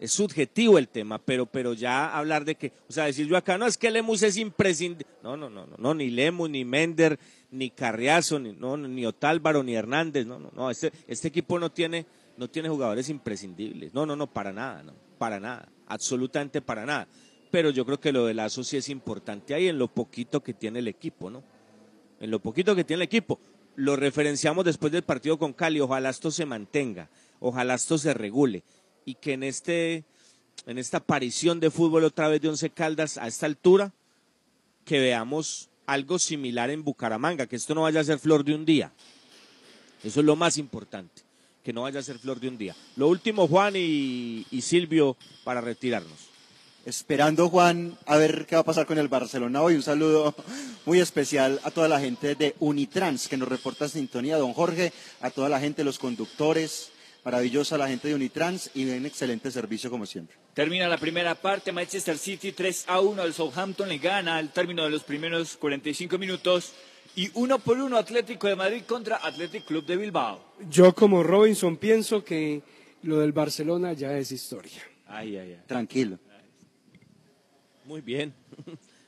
[0.00, 3.56] Es subjetivo el tema, pero, pero ya hablar de que, o sea, decir yo acá,
[3.56, 5.06] no, es que Lemus es imprescindible.
[5.22, 7.18] No, no, no, no, no, ni Lemus, ni Mender,
[7.52, 11.70] ni Carriazo, ni, no, ni Otálvaro, ni Hernández, no, no, no, este, este equipo no
[11.70, 13.94] tiene, no tiene jugadores imprescindibles.
[13.94, 17.06] No, no, no, para nada, no, para nada, absolutamente para nada.
[17.52, 20.54] Pero yo creo que lo de Lazo sí es importante ahí en lo poquito que
[20.54, 21.44] tiene el equipo, ¿no?
[22.18, 23.38] En lo poquito que tiene el equipo.
[23.76, 28.64] Lo referenciamos después del partido con Cali, ojalá esto se mantenga, ojalá esto se regule
[29.04, 30.04] y que en este
[30.66, 33.92] en esta aparición de fútbol otra vez de Once Caldas a esta altura
[34.84, 38.64] que veamos algo similar en Bucaramanga, que esto no vaya a ser flor de un
[38.64, 38.92] día.
[40.02, 41.22] Eso es lo más importante,
[41.62, 42.74] que no vaya a ser flor de un día.
[42.96, 46.34] Lo último, Juan y, y Silvio, para retirarnos.
[46.84, 49.74] Esperando, Juan, a ver qué va a pasar con el Barcelona hoy.
[49.74, 50.34] Un saludo
[50.84, 54.92] muy especial a toda la gente de Unitrans que nos reporta sintonía, don Jorge,
[55.22, 56.90] a toda la gente, los conductores,
[57.24, 60.36] maravillosa la gente de Unitrans y un excelente servicio como siempre.
[60.52, 64.84] Termina la primera parte, Manchester City 3 a 1 al Southampton le gana al término
[64.84, 66.72] de los primeros 45 minutos
[67.16, 70.44] y uno por uno Atlético de Madrid contra Athletic Club de Bilbao.
[70.70, 72.62] Yo como Robinson pienso que
[73.02, 74.82] lo del Barcelona ya es historia.
[75.06, 75.62] Ay, ay, ay.
[75.66, 76.18] Tranquilo.
[77.84, 78.32] Muy bien,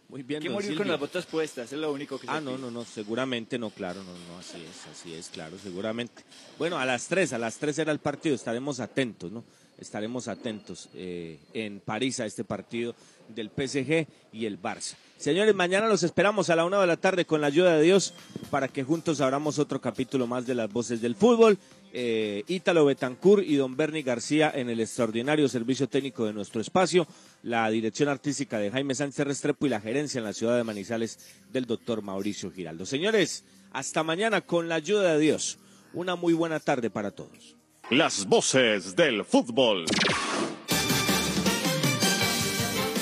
[0.08, 0.40] muy bien.
[0.42, 2.60] Que morir con las botas puestas, es lo único que se Ah, no, pide.
[2.62, 6.22] no, no, seguramente no, claro, no, no, así es, así es, claro, seguramente.
[6.58, 9.44] Bueno, a las tres, a las tres era el partido, estaremos atentos, ¿no?
[9.78, 12.94] Estaremos atentos eh, en París a este partido
[13.28, 14.94] del PSG y el Barça.
[15.18, 18.14] Señores, mañana los esperamos a la una de la tarde con la ayuda de Dios
[18.50, 21.58] para que juntos abramos otro capítulo más de las voces del fútbol.
[21.98, 27.06] Eh, Ítalo Betancourt y don Bernie García en el extraordinario servicio técnico de nuestro espacio,
[27.42, 31.18] la dirección artística de Jaime Sánchez Restrepo y la gerencia en la ciudad de Manizales
[31.50, 32.84] del doctor Mauricio Giraldo.
[32.84, 35.56] Señores, hasta mañana con la ayuda de Dios.
[35.94, 37.56] Una muy buena tarde para todos.
[37.88, 39.86] Las voces del fútbol.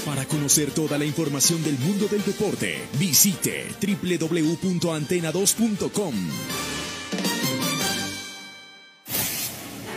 [0.06, 6.73] Para conocer toda la información del mundo del deporte, visite www.antena2.com.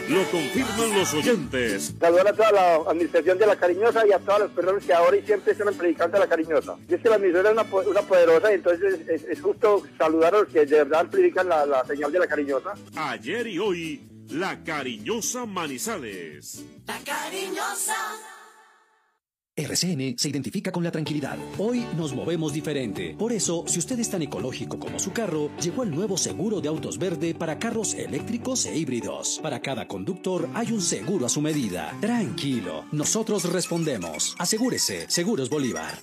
[0.10, 1.94] Lo confirman los oyentes.
[2.00, 5.18] Saludar a toda la administración de La Cariñosa y a todas las personas que ahora
[5.18, 6.76] y siempre están predicando a La Cariñosa.
[6.88, 9.84] Y es que la emisora es una, po- una poderosa y entonces es, es justo
[9.98, 12.74] saludar a los que de verdad predican la, la señal de La Cariñosa.
[12.96, 16.64] Ayer y hoy, la cariñosa Manizales.
[16.86, 17.96] La cariñosa.
[19.58, 21.36] RCN se identifica con la tranquilidad.
[21.58, 23.16] Hoy nos movemos diferente.
[23.18, 26.68] Por eso, si usted es tan ecológico como su carro, llegó el nuevo seguro de
[26.68, 29.40] autos verde para carros eléctricos e híbridos.
[29.42, 31.92] Para cada conductor hay un seguro a su medida.
[32.00, 34.36] Tranquilo, nosotros respondemos.
[34.38, 35.98] Asegúrese, Seguros Bolívar.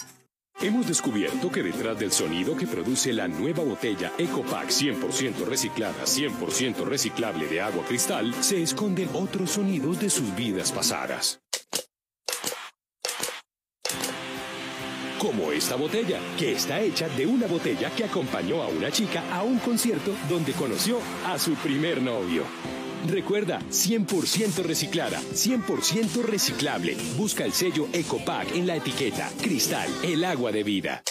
[0.60, 6.84] Hemos descubierto que detrás del sonido que produce la nueva botella EcoPack 100% reciclada, 100%
[6.84, 11.43] reciclable de agua cristal, se esconden otros sonidos de sus vidas pasadas.
[15.24, 19.42] Como esta botella, que está hecha de una botella que acompañó a una chica a
[19.42, 22.44] un concierto donde conoció a su primer novio.
[23.08, 26.94] Recuerda, 100% reciclada, 100% reciclable.
[27.16, 29.30] Busca el sello EcoPack en la etiqueta.
[29.40, 31.02] Cristal, el agua de vida.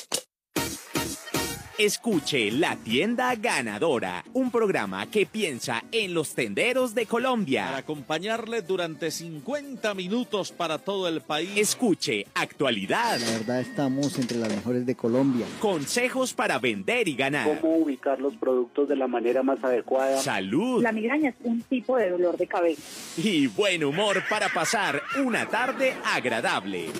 [1.80, 7.66] Escuche La Tienda Ganadora, un programa que piensa en los tenderos de Colombia.
[7.66, 11.50] Para acompañarle durante 50 minutos para todo el país.
[11.56, 13.20] Escuche Actualidad.
[13.20, 15.48] La verdad estamos entre las mejores de Colombia.
[15.60, 17.60] Consejos para vender y ganar.
[17.60, 20.20] Cómo ubicar los productos de la manera más adecuada.
[20.20, 20.84] Salud.
[20.84, 22.84] La migraña es un tipo de dolor de cabeza.
[23.18, 26.92] Y buen humor para pasar una tarde agradable.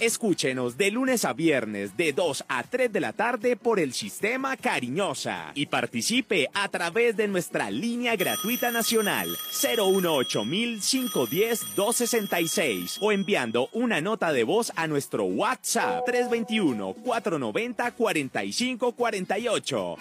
[0.00, 4.56] Escúchenos de lunes a viernes de 2 a 3 de la tarde por el sistema
[4.56, 9.28] Cariñosa y participe a través de nuestra línea gratuita nacional
[9.60, 19.96] 018 510 266 o enviando una nota de voz a nuestro WhatsApp 321 490 4548.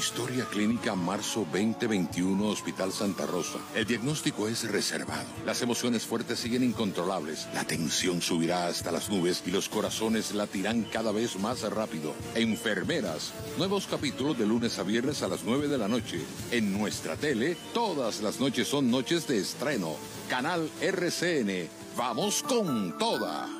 [0.00, 3.58] Historia Clínica Marzo 2021 Hospital Santa Rosa.
[3.74, 5.26] El diagnóstico es reservado.
[5.44, 7.46] Las emociones fuertes siguen incontrolables.
[7.52, 12.14] La tensión subirá hasta las nubes y los corazones latirán cada vez más rápido.
[12.34, 13.34] Enfermeras.
[13.58, 16.24] Nuevos capítulos de lunes a viernes a las 9 de la noche.
[16.50, 19.96] En nuestra tele, todas las noches son noches de estreno.
[20.30, 21.68] Canal RCN.
[21.94, 23.59] Vamos con toda.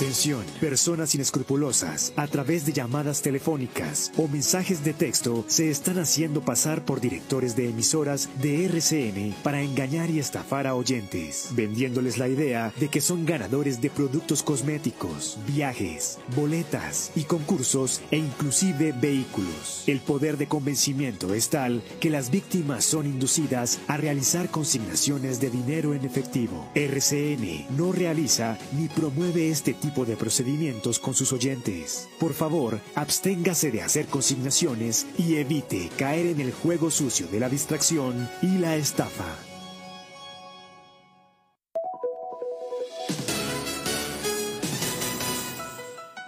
[0.00, 6.40] Atención, personas inescrupulosas, a través de llamadas telefónicas o mensajes de texto, se están haciendo
[6.40, 12.28] pasar por directores de emisoras de RCN para engañar y estafar a oyentes, vendiéndoles la
[12.28, 19.84] idea de que son ganadores de productos cosméticos, viajes, boletas y concursos e inclusive vehículos.
[19.86, 25.50] El poder de convencimiento es tal que las víctimas son inducidas a realizar consignaciones de
[25.50, 26.70] dinero en efectivo.
[26.74, 32.08] RCN no realiza ni promueve este tipo de procedimientos con sus oyentes.
[32.18, 37.48] Por favor, absténgase de hacer consignaciones y evite caer en el juego sucio de la
[37.48, 39.36] distracción y la estafa.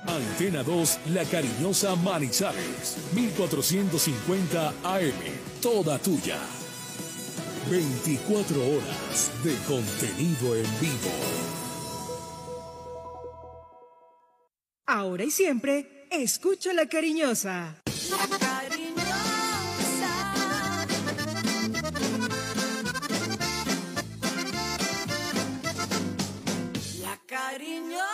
[0.06, 5.12] Antena 2, La Cariñosa Manizales, 1450 AM,
[5.62, 6.38] toda tuya.
[7.70, 11.61] 24 horas de contenido en vivo.
[14.94, 17.80] Ahora y siempre, escucha la cariñosa.
[27.00, 28.11] La cariñosa.